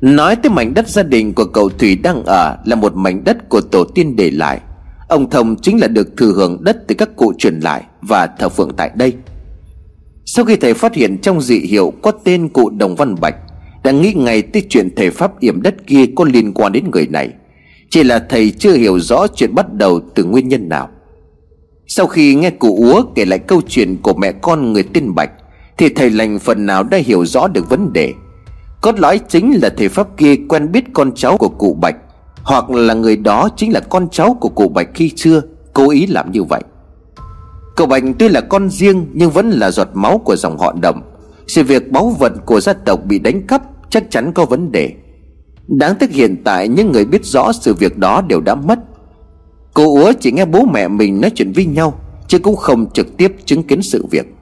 Nói 0.00 0.36
tới 0.36 0.50
mảnh 0.50 0.74
đất 0.74 0.88
gia 0.88 1.02
đình 1.02 1.34
của 1.34 1.44
cậu 1.44 1.68
Thủy 1.68 1.96
đang 1.96 2.24
ở 2.24 2.56
Là 2.64 2.76
một 2.76 2.96
mảnh 2.96 3.24
đất 3.24 3.48
của 3.48 3.60
tổ 3.60 3.84
tiên 3.84 4.16
để 4.16 4.30
lại, 4.30 4.60
Ông 5.08 5.30
Thông 5.30 5.56
chính 5.56 5.80
là 5.80 5.88
được 5.88 6.08
thừa 6.16 6.32
hưởng 6.32 6.64
đất 6.64 6.76
từ 6.86 6.94
các 6.94 7.16
cụ 7.16 7.32
truyền 7.38 7.60
lại 7.60 7.82
Và 8.02 8.26
thờ 8.38 8.48
phượng 8.48 8.70
tại 8.76 8.90
đây 8.94 9.12
sau 10.30 10.44
khi 10.44 10.56
thầy 10.56 10.74
phát 10.74 10.94
hiện 10.94 11.18
trong 11.18 11.40
dị 11.40 11.58
hiệu 11.58 11.92
có 12.02 12.10
tên 12.10 12.48
cụ 12.48 12.70
Đồng 12.70 12.94
Văn 12.94 13.14
Bạch, 13.20 13.34
Đã 13.84 13.90
nghĩ 13.90 14.12
ngay 14.12 14.42
tới 14.42 14.62
chuyện 14.68 14.88
thầy 14.96 15.10
Pháp 15.10 15.40
yểm 15.40 15.62
đất 15.62 15.86
kia 15.86 16.04
có 16.16 16.24
liên 16.24 16.52
quan 16.54 16.72
đến 16.72 16.90
người 16.92 17.06
này. 17.06 17.28
Chỉ 17.90 18.02
là 18.02 18.18
thầy 18.28 18.50
chưa 18.50 18.72
hiểu 18.72 19.00
rõ 19.00 19.26
chuyện 19.26 19.54
bắt 19.54 19.72
đầu 19.72 20.00
từ 20.14 20.24
nguyên 20.24 20.48
nhân 20.48 20.68
nào. 20.68 20.88
Sau 21.86 22.06
khi 22.06 22.34
nghe 22.34 22.50
cụ 22.50 22.76
Úa 22.76 23.02
kể 23.14 23.24
lại 23.24 23.38
câu 23.38 23.60
chuyện 23.68 23.96
của 24.02 24.14
mẹ 24.14 24.32
con 24.32 24.72
người 24.72 24.82
tên 24.82 25.14
Bạch, 25.14 25.30
Thì 25.78 25.88
thầy 25.88 26.10
lành 26.10 26.38
phần 26.38 26.66
nào 26.66 26.82
đã 26.82 26.98
hiểu 26.98 27.26
rõ 27.26 27.48
được 27.48 27.70
vấn 27.70 27.92
đề. 27.92 28.12
Cốt 28.80 29.00
lõi 29.00 29.20
chính 29.28 29.52
là 29.62 29.68
thầy 29.76 29.88
Pháp 29.88 30.16
kia 30.16 30.34
quen 30.48 30.72
biết 30.72 30.84
con 30.92 31.12
cháu 31.14 31.36
của 31.36 31.48
cụ 31.48 31.76
Bạch, 31.80 31.96
Hoặc 32.42 32.70
là 32.70 32.94
người 32.94 33.16
đó 33.16 33.48
chính 33.56 33.72
là 33.72 33.80
con 33.80 34.08
cháu 34.10 34.36
của 34.40 34.48
cụ 34.48 34.68
Bạch 34.68 34.88
khi 34.94 35.12
xưa, 35.16 35.42
Cố 35.72 35.90
ý 35.90 36.06
làm 36.06 36.32
như 36.32 36.42
vậy. 36.42 36.62
Cậu 37.78 37.86
Bạch 37.86 38.02
tuy 38.18 38.28
là 38.28 38.40
con 38.40 38.70
riêng 38.70 39.06
Nhưng 39.12 39.30
vẫn 39.30 39.50
là 39.50 39.70
giọt 39.70 39.88
máu 39.94 40.18
của 40.18 40.36
dòng 40.36 40.58
họ 40.58 40.74
đậm. 40.80 41.02
Sự 41.46 41.62
việc 41.62 41.92
báu 41.92 42.08
vật 42.08 42.32
của 42.46 42.60
gia 42.60 42.72
tộc 42.72 43.00
bị 43.04 43.18
đánh 43.18 43.46
cắp 43.46 43.62
Chắc 43.90 44.10
chắn 44.10 44.32
có 44.32 44.44
vấn 44.44 44.72
đề. 44.72 44.92
Đáng 45.66 45.94
tiếc 45.98 46.10
hiện 46.10 46.36
tại 46.44 46.68
những 46.68 46.92
người 46.92 47.04
biết 47.04 47.24
rõ 47.24 47.52
sự 47.52 47.74
việc 47.74 47.98
đó 47.98 48.20
đều 48.28 48.40
đã 48.40 48.54
mất. 48.54 48.78
Cô 49.74 49.94
Úa 49.94 50.12
chỉ 50.20 50.32
nghe 50.32 50.44
bố 50.44 50.64
mẹ 50.64 50.88
mình 50.88 51.20
nói 51.20 51.30
chuyện 51.34 51.52
với 51.52 51.66
nhau, 51.66 52.00
Chứ 52.28 52.38
cũng 52.38 52.56
không 52.56 52.90
trực 52.90 53.16
tiếp 53.16 53.36
chứng 53.44 53.62
kiến 53.62 53.82
sự 53.82 54.06
việc. 54.10 54.34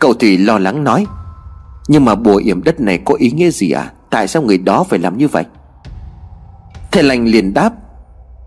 Cậu 0.00 0.14
Thủy 0.14 0.38
lo 0.38 0.58
lắng 0.58 0.84
nói, 0.84 1.06
Nhưng 1.88 2.04
mà 2.04 2.14
bùa 2.14 2.36
yểm 2.36 2.62
đất 2.62 2.80
này 2.80 2.98
có 3.04 3.14
ý 3.14 3.30
nghĩa 3.30 3.50
gì 3.50 3.70
à 3.70 3.92
Tại 4.10 4.28
sao 4.28 4.42
người 4.42 4.58
đó 4.58 4.84
phải 4.88 4.98
làm 4.98 5.18
như 5.18 5.28
vậy? 5.28 5.44
Thầy 6.92 7.02
lành 7.02 7.26
liền 7.26 7.54
đáp, 7.54 7.72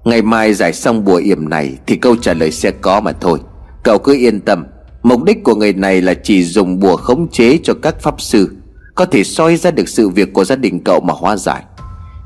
Ngày 0.04 0.22
mai 0.22 0.54
giải 0.54 0.74
xong 0.74 1.06
bùa 1.06 1.16
yểm 1.16 1.50
này 1.50 1.78
Thì 1.88 1.96
câu 1.96 2.16
trả 2.16 2.34
lời 2.34 2.52
sẽ 2.52 2.72
có 2.72 3.00
mà 3.00 3.12
thôi. 3.12 3.40
Cậu 3.84 4.00
cứ 4.00 4.14
yên 4.14 4.40
tâm, 4.40 4.66
Mục 5.04 5.24
đích 5.24 5.44
của 5.44 5.56
người 5.56 5.74
này 5.74 6.02
là 6.02 6.14
chỉ 6.14 6.44
dùng 6.44 6.80
bùa 6.80 6.98
khống 6.98 7.32
chế 7.32 7.60
cho 7.64 7.74
các 7.74 8.02
pháp 8.02 8.22
sư, 8.22 8.50
Có 8.96 9.06
thể 9.06 9.24
soi 9.24 9.58
ra 9.58 9.72
được 9.72 9.90
sự 9.90 10.10
việc 10.10 10.34
của 10.34 10.46
gia 10.46 10.56
đình 10.56 10.84
cậu 10.84 11.00
mà 11.00 11.14
hóa 11.18 11.36
giải. 11.36 11.64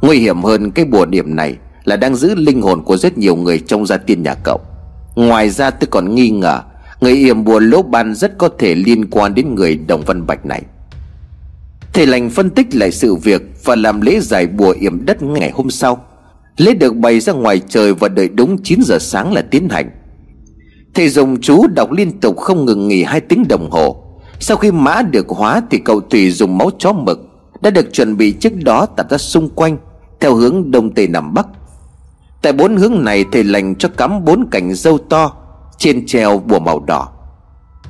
Nguy 0.02 0.20
hiểm 0.20 0.44
hơn 0.44 0.72
cái 0.72 0.86
bùa 0.86 1.06
điểm 1.06 1.36
này 1.36 1.58
Là 1.84 1.96
đang 1.96 2.16
giữ 2.16 2.36
linh 2.36 2.62
hồn 2.62 2.84
của 2.84 2.98
rất 2.98 3.18
nhiều 3.18 3.36
người 3.36 3.60
trong 3.60 3.86
gia 3.86 3.98
tiên 3.98 4.24
nhà 4.24 4.36
cậu. 4.44 4.62
Ngoài 5.16 5.50
ra 5.50 5.70
tôi 5.70 5.88
còn 5.92 6.16
nghi 6.16 6.30
ngờ, 6.30 6.62
Người 7.02 7.14
yểm 7.14 7.44
bùa 7.44 7.60
lỗ 7.60 7.82
ban 7.82 8.16
rất 8.16 8.38
có 8.38 8.50
thể 8.60 8.76
liên 8.76 9.10
quan 9.10 9.36
đến 9.36 9.56
người 9.56 9.80
Đồng 9.88 10.02
Văn 10.06 10.28
Bạch 10.28 10.46
này. 10.46 10.62
Thầy 11.94 12.06
lành 12.06 12.30
phân 12.30 12.50
tích 12.50 12.76
lại 12.76 12.92
sự 12.92 13.16
việc 13.16 13.42
Và 13.64 13.76
làm 13.76 14.02
lễ 14.02 14.20
giải 14.20 14.48
bùa 14.48 14.76
yểm 14.80 15.06
đất 15.06 15.24
ngày 15.24 15.52
hôm 15.52 15.70
sau. 15.70 16.06
Lễ 16.58 16.74
được 16.74 16.96
bày 16.96 17.20
ra 17.20 17.34
ngoài 17.34 17.62
trời 17.70 17.94
và 17.94 18.08
đợi 18.08 18.30
đúng 18.30 18.64
9 18.64 18.80
giờ 18.84 18.98
sáng 19.00 19.34
là 19.34 19.42
tiến 19.42 19.70
hành. 19.70 19.90
Thầy 20.94 21.10
dùng 21.10 21.42
chú 21.42 21.68
đọc 21.68 21.92
liên 21.92 22.20
tục 22.20 22.38
không 22.38 22.66
ngừng 22.66 22.88
nghỉ 22.88 23.04
hai 23.04 23.22
tiếng 23.22 23.46
đồng 23.50 23.70
hồ. 23.72 24.04
Sau 24.40 24.58
khi 24.58 24.72
mã 24.72 25.02
được 25.02 25.30
hóa 25.30 25.62
thì 25.70 25.78
cậu 25.78 26.02
Tùy 26.02 26.32
dùng 26.32 26.58
máu 26.58 26.70
chó 26.80 26.94
mực 26.94 27.20
Đã 27.62 27.70
được 27.70 27.94
chuẩn 27.94 28.18
bị 28.18 28.32
trước 28.32 28.54
đó 28.56 28.86
tạt 28.86 29.10
ra 29.10 29.18
xung 29.18 29.50
quanh, 29.50 29.78
Theo 30.20 30.36
hướng 30.36 30.72
đông 30.72 30.94
tây 30.94 31.08
nam 31.08 31.34
bắc. 31.34 31.48
Tại 32.42 32.54
bốn 32.54 32.78
hướng 32.78 33.04
này, 33.04 33.26
thầy 33.32 33.44
lành 33.44 33.76
cho 33.76 33.90
cắm 33.90 34.26
bốn 34.26 34.50
cành 34.52 34.74
dâu 34.74 34.98
to 34.98 35.34
Trên 35.78 36.06
treo 36.06 36.40
bùa 36.48 36.60
màu 36.60 36.80
đỏ. 36.80 37.10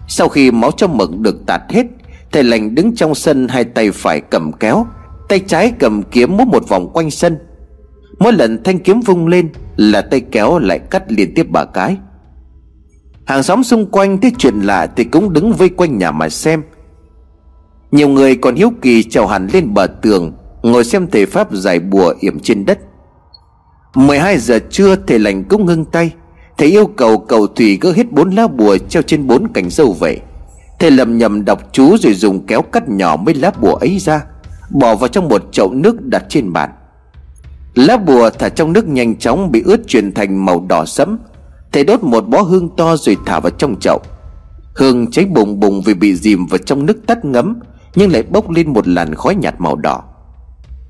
Sau 0.08 0.30
khi 0.30 0.52
máu 0.52 0.72
chó 0.72 0.88
mực 0.88 1.20
được 1.20 1.46
tạt 1.46 1.62
hết, 1.70 1.86
Thầy 2.32 2.44
lành 2.44 2.76
đứng 2.76 2.96
trong 2.96 3.16
sân 3.16 3.48
hai 3.48 3.64
tay 3.64 3.92
phải 3.92 4.22
cầm 4.22 4.52
kéo, 4.52 4.86
Tay 5.30 5.40
trái 5.40 5.74
cầm 5.80 6.04
kiếm 6.04 6.38
múa 6.38 6.46
một 6.46 6.70
vòng 6.70 6.90
quanh 6.94 7.12
sân. 7.12 7.38
Mỗi 8.20 8.34
lần 8.34 8.64
thanh 8.64 8.80
kiếm 8.80 9.00
vung 9.00 9.28
lên 9.28 9.50
Là 9.78 10.02
tay 10.02 10.22
kéo 10.32 10.60
lại 10.60 10.80
cắt 10.80 11.04
liên 11.08 11.34
tiếp 11.36 11.48
ba 11.50 11.66
cái. 11.66 11.98
Hàng 13.26 13.44
xóm 13.44 13.64
xung 13.64 13.86
quanh 13.86 14.22
thấy 14.22 14.32
chuyện 14.38 14.62
lạ 14.62 14.88
Thì 14.96 15.04
cũng 15.04 15.34
đứng 15.34 15.54
vây 15.54 15.70
quanh 15.70 15.98
nhà 15.98 16.12
mà 16.12 16.30
xem. 16.30 16.64
Nhiều 17.92 18.10
người 18.10 18.36
còn 18.36 18.56
hiếu 18.56 18.72
kỳ 18.82 19.04
trèo 19.04 19.28
hẳn 19.28 19.48
lên 19.54 19.74
bờ 19.74 19.88
tường, 19.88 20.34
Ngồi 20.64 20.84
xem 20.84 21.08
thầy 21.12 21.26
Pháp 21.26 21.54
giải 21.54 21.80
bùa 21.80 22.14
yểm 22.20 22.40
trên 22.40 22.66
đất. 22.66 22.80
12 23.96 24.38
giờ 24.38 24.60
trưa, 24.70 24.96
thầy 24.96 25.20
lành 25.20 25.44
cũng 25.44 25.66
ngưng 25.66 25.86
tay. 25.86 26.12
Thầy 26.58 26.68
yêu 26.68 26.86
cầu 26.86 27.18
cầu 27.18 27.48
thủy 27.48 27.78
gỡ 27.82 27.92
hết 27.92 28.12
bốn 28.12 28.30
lá 28.30 28.48
bùa 28.48 28.78
treo 28.78 29.02
trên 29.02 29.28
bốn 29.28 29.48
cành 29.54 29.70
dâu 29.70 29.94
vậy. 29.94 30.20
Thầy 30.80 30.92
lầm 30.92 31.18
nhầm 31.18 31.46
đọc 31.46 31.70
chú 31.72 31.98
rồi 31.98 32.14
dùng 32.14 32.46
kéo 32.46 32.62
cắt 32.62 32.90
nhỏ 32.90 33.16
mấy 33.16 33.36
lá 33.36 33.52
bùa 33.62 33.76
ấy 33.76 34.00
ra, 34.00 34.26
Bỏ 34.70 34.96
vào 34.96 35.08
trong 35.08 35.30
một 35.30 35.44
chậu 35.52 35.74
nước 35.74 36.06
đặt 36.06 36.24
trên 36.30 36.54
bàn. 36.54 36.70
Lá 37.76 37.98
bùa 37.98 38.30
thả 38.30 38.50
trong 38.50 38.74
nước 38.74 38.88
nhanh 38.88 39.16
chóng 39.16 39.52
bị 39.52 39.62
ướt 39.66 39.82
chuyển 39.88 40.14
thành 40.14 40.46
màu 40.46 40.66
đỏ 40.70 40.86
sẫm. 40.86 41.18
Thầy 41.74 41.84
đốt 41.84 42.04
một 42.04 42.22
bó 42.28 42.42
hương 42.42 42.70
to 42.78 42.98
rồi 42.98 43.18
thả 43.26 43.40
vào 43.40 43.50
trong 43.50 43.76
chậu. 43.80 44.02
Hương 44.76 45.12
cháy 45.12 45.26
bùng 45.26 45.60
bùng 45.60 45.82
vì 45.82 45.94
bị 45.94 46.16
dìm 46.16 46.46
vào 46.46 46.58
trong 46.58 46.86
nước 46.86 46.98
tắt 47.08 47.26
ngấm, 47.26 47.56
Nhưng 47.96 48.12
lại 48.12 48.24
bốc 48.24 48.50
lên 48.50 48.74
một 48.74 48.88
làn 48.88 49.16
khói 49.16 49.36
nhạt 49.36 49.56
màu 49.58 49.76
đỏ. 49.76 50.04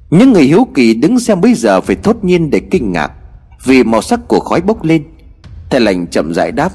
Những 0.10 0.34
người 0.34 0.44
hiếu 0.44 0.68
kỳ 0.76 0.94
đứng 0.94 1.20
xem 1.20 1.42
bây 1.42 1.54
giờ 1.54 1.82
phải 1.82 1.96
thốt 1.96 2.24
nhiên 2.24 2.50
để 2.50 2.60
kinh 2.60 2.92
ngạc, 2.92 3.12
Vì 3.64 3.84
màu 3.84 4.02
sắc 4.02 4.28
của 4.28 4.40
khói 4.40 4.62
bốc 4.62 4.84
lên. 4.84 5.04
Thầy 5.70 5.82
lành 5.82 6.08
chậm 6.08 6.34
rãi 6.34 6.52
đáp, 6.52 6.72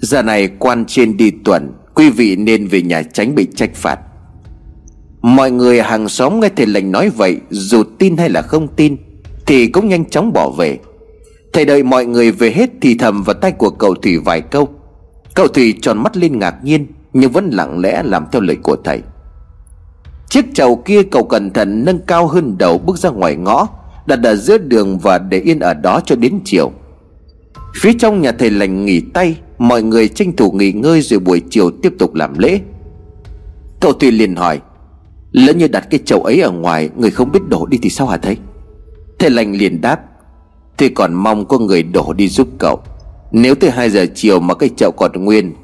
Giờ 0.00 0.22
này 0.22 0.48
quan 0.58 0.84
trên 0.84 1.16
đi 1.16 1.30
tuần, 1.44 1.72
Quý 1.94 2.10
vị 2.10 2.36
nên 2.36 2.66
về 2.66 2.82
nhà 2.82 3.02
tránh 3.02 3.34
bị 3.34 3.46
trách 3.56 3.74
phạt. 3.74 4.00
Mọi 5.22 5.50
người 5.50 5.82
hàng 5.82 6.08
xóm 6.08 6.40
nghe 6.40 6.48
thầy 6.56 6.66
lệnh 6.66 6.92
nói 6.92 7.10
vậy, 7.10 7.40
Dù 7.50 7.82
tin 7.98 8.16
hay 8.16 8.30
là 8.30 8.42
không 8.42 8.68
tin, 8.68 8.96
Thì 9.46 9.66
cũng 9.66 9.88
nhanh 9.88 10.04
chóng 10.10 10.32
bỏ 10.32 10.50
về. 10.50 10.78
Thầy 11.52 11.64
đợi 11.64 11.82
mọi 11.82 12.06
người 12.06 12.32
về 12.32 12.50
hết 12.50 12.70
thì 12.80 12.94
thầm 12.94 13.22
vào 13.22 13.34
tay 13.34 13.52
của 13.52 13.70
cậu 13.70 13.94
Thủy 13.94 14.18
vài 14.18 14.40
câu. 14.40 14.68
Cậu 15.34 15.48
Thủy 15.48 15.74
tròn 15.82 16.02
mắt 16.02 16.16
lên 16.16 16.38
ngạc 16.38 16.64
nhiên, 16.64 16.86
Nhưng 17.12 17.30
vẫn 17.30 17.50
lặng 17.50 17.80
lẽ 17.80 18.02
làm 18.04 18.26
theo 18.32 18.42
lời 18.42 18.56
của 18.62 18.76
thầy. 18.84 19.00
Chiếc 20.28 20.44
chầu 20.54 20.76
kia 20.76 21.02
cậu 21.02 21.24
cẩn 21.24 21.50
thận 21.50 21.84
nâng 21.84 21.98
cao 22.06 22.26
hơn 22.26 22.58
đầu 22.58 22.78
bước 22.78 22.98
ra 22.98 23.10
ngoài 23.10 23.36
ngõ, 23.36 23.68
Đặt 24.06 24.18
ở 24.22 24.36
giữa 24.36 24.58
đường 24.58 24.98
và 24.98 25.18
để 25.18 25.40
yên 25.40 25.60
ở 25.60 25.74
đó 25.74 26.00
cho 26.06 26.16
đến 26.16 26.40
chiều. 26.44 26.72
Phía 27.80 27.92
trong 27.98 28.20
nhà 28.20 28.32
thầy 28.32 28.50
lành 28.50 28.84
nghỉ 28.84 29.00
tay, 29.00 29.36
Mọi 29.58 29.82
người 29.82 30.08
tranh 30.08 30.36
thủ 30.36 30.52
nghỉ 30.52 30.72
ngơi 30.72 31.02
rồi 31.02 31.20
buổi 31.20 31.42
chiều 31.50 31.70
tiếp 31.82 31.92
tục 31.98 32.14
làm 32.14 32.38
lễ. 32.38 32.60
Cậu 33.80 33.92
Thủy 33.92 34.12
liền 34.12 34.36
hỏi, 34.36 34.60
Lỡ 35.32 35.52
như 35.52 35.68
đặt 35.68 35.86
cái 35.90 36.00
chậu 36.04 36.22
ấy 36.22 36.40
ở 36.40 36.50
ngoài, 36.50 36.90
Người 36.96 37.10
không 37.10 37.32
biết 37.32 37.40
đổ 37.48 37.66
đi 37.66 37.78
thì 37.82 37.90
sao 37.90 38.06
hả 38.06 38.16
thầy? 38.16 38.36
Thầy 39.18 39.30
lành 39.30 39.52
liền 39.52 39.80
đáp 39.80 40.00
thì 40.80 40.88
còn 40.88 41.14
mong 41.14 41.44
có 41.44 41.58
người 41.58 41.82
đổ 41.82 42.12
đi 42.12 42.28
giúp 42.28 42.48
cậu, 42.58 42.80
Nếu 43.32 43.54
tới 43.54 43.70
2 43.70 43.90
giờ 43.90 44.06
chiều 44.14 44.40
mà 44.40 44.54
cái 44.54 44.70
chậu 44.76 44.90
còn 44.90 45.24
nguyên, 45.24 45.54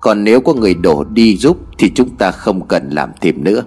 Còn 0.00 0.24
nếu 0.24 0.40
có 0.40 0.54
người 0.54 0.74
đổ 0.74 1.04
đi 1.04 1.36
giúp 1.36 1.58
Thì 1.78 1.90
chúng 1.94 2.16
ta 2.16 2.30
không 2.30 2.68
cần 2.68 2.90
làm 2.90 3.10
thêm 3.20 3.44
nữa. 3.44 3.64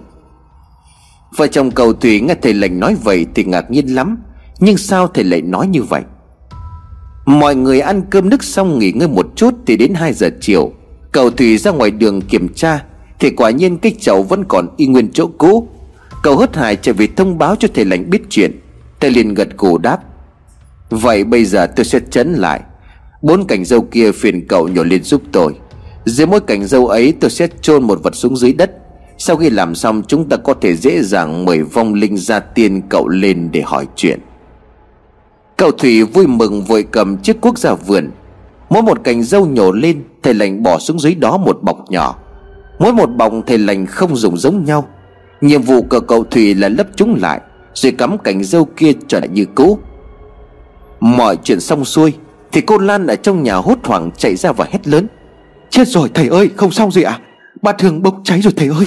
Vợ 1.36 1.46
chồng 1.46 1.70
cầu 1.70 1.92
Thủy 1.92 2.20
nghe 2.20 2.34
thầy 2.42 2.54
lành 2.54 2.80
nói 2.80 2.96
vậy 3.04 3.26
Thì 3.34 3.44
ngạc 3.44 3.70
nhiên 3.70 3.86
lắm, 3.86 4.18
Nhưng 4.60 4.76
sao 4.76 5.06
thầy 5.06 5.24
lại 5.24 5.42
nói 5.42 5.66
như 5.66 5.82
vậy? 5.82 6.02
Mọi 7.26 7.54
người 7.54 7.80
ăn 7.80 8.02
cơm 8.10 8.28
nước 8.28 8.44
xong 8.44 8.78
nghỉ 8.78 8.92
ngơi 8.92 9.08
một 9.08 9.26
chút 9.36 9.54
Thì 9.66 9.76
đến 9.76 9.94
2 9.94 10.12
giờ 10.12 10.30
chiều 10.40 10.72
Cầu 11.12 11.30
Thủy 11.30 11.58
ra 11.58 11.70
ngoài 11.70 11.90
đường 11.90 12.20
kiểm 12.20 12.48
tra 12.54 12.84
Thì 13.18 13.30
quả 13.30 13.50
nhiên 13.50 13.78
cái 13.78 13.94
chậu 14.00 14.22
vẫn 14.22 14.44
còn 14.48 14.68
y 14.76 14.86
nguyên 14.86 15.12
chỗ 15.12 15.26
cũ. 15.38 15.68
Cậu 16.22 16.36
hớt 16.36 16.56
hải 16.56 16.76
chạy 16.76 16.92
về 16.92 17.08
thông 17.16 17.38
báo 17.38 17.56
cho 17.56 17.68
thầy 17.74 17.84
lành 17.84 18.10
biết 18.10 18.22
chuyện, 18.30 18.60
Thầy 19.00 19.10
liền 19.10 19.34
gật 19.34 19.48
gù 19.58 19.78
đáp. 19.78 19.98
Vậy 20.90 21.24
bây 21.24 21.44
giờ 21.44 21.66
tôi 21.66 21.84
sẽ 21.84 22.00
chấn 22.10 22.32
lại. 22.32 22.60
Bốn 23.22 23.46
cành 23.46 23.64
dâu 23.64 23.82
kia 23.82 24.12
phiền 24.12 24.46
cậu 24.48 24.68
nhổ 24.68 24.84
lên 24.84 25.02
giúp 25.02 25.22
tôi. 25.32 25.54
Dưới 26.04 26.26
mỗi 26.26 26.40
cành 26.40 26.64
dâu 26.64 26.86
ấy, 26.86 27.14
tôi 27.20 27.30
sẽ 27.30 27.48
chôn 27.60 27.82
một 27.82 28.02
vật 28.02 28.14
xuống 28.14 28.36
dưới 28.36 28.52
đất. 28.52 28.70
Sau 29.18 29.36
khi 29.36 29.50
làm 29.50 29.74
xong, 29.74 30.02
chúng 30.08 30.28
ta 30.28 30.36
có 30.36 30.54
thể 30.54 30.76
dễ 30.76 31.02
dàng 31.02 31.44
mời 31.44 31.62
vong 31.62 31.94
linh 31.94 32.16
gia 32.16 32.40
tiên 32.40 32.82
cậu 32.88 33.08
lên 33.08 33.48
để 33.52 33.62
hỏi 33.62 33.86
chuyện. 33.96 34.20
Cậu 35.56 35.70
Thủy 35.70 36.02
vui 36.02 36.26
mừng 36.26 36.62
vội 36.62 36.86
cầm 36.90 37.16
chiếc 37.16 37.40
cuốc 37.40 37.58
ra 37.58 37.74
vườn. 37.74 38.10
Mỗi 38.70 38.82
một 38.82 39.04
cành 39.04 39.22
dâu 39.22 39.46
nhổ 39.46 39.72
lên, 39.72 40.02
Thầy 40.22 40.34
lành 40.34 40.62
bỏ 40.62 40.78
xuống 40.78 40.98
dưới 40.98 41.14
đó 41.14 41.36
một 41.36 41.58
bọc 41.62 41.90
nhỏ. 41.90 42.16
Mỗi 42.78 42.92
một 42.92 43.06
bọc 43.06 43.32
thầy 43.46 43.58
lành 43.58 43.86
không 43.86 44.16
dùng 44.16 44.36
giống 44.36 44.64
nhau. 44.64 44.88
Nhiệm 45.40 45.62
vụ 45.62 45.82
của 45.82 46.00
cậu 46.00 46.24
Thủy 46.24 46.54
là 46.54 46.68
lấp 46.68 46.86
chúng 46.96 47.18
lại, 47.20 47.40
Rồi 47.74 47.92
cắm 47.92 48.18
cành 48.18 48.44
dâu 48.44 48.64
kia 48.64 48.92
trở 49.08 49.20
lại 49.20 49.28
như 49.28 49.44
cũ. 49.54 49.78
Mọi 51.06 51.36
chuyện 51.44 51.60
xong 51.60 51.84
xuôi, 51.84 52.14
Thì 52.52 52.60
cô 52.60 52.78
Lan 52.78 53.06
ở 53.06 53.16
trong 53.16 53.42
nhà 53.42 53.54
hốt 53.54 53.78
hoảng 53.84 54.10
chạy 54.16 54.36
ra 54.36 54.52
và 54.52 54.66
hét 54.70 54.88
lớn 54.88 55.06
Chết 55.70 55.88
rồi, 55.88 56.10
thầy 56.14 56.28
ơi, 56.28 56.50
không 56.56 56.70
xong 56.70 56.90
gì 56.90 57.02
ạ 57.02 57.12
à? 57.12 57.20
Bà 57.62 57.72
thường 57.72 58.02
bốc 58.02 58.16
cháy 58.24 58.40
rồi, 58.40 58.52
thầy 58.56 58.68
ơi 58.68 58.86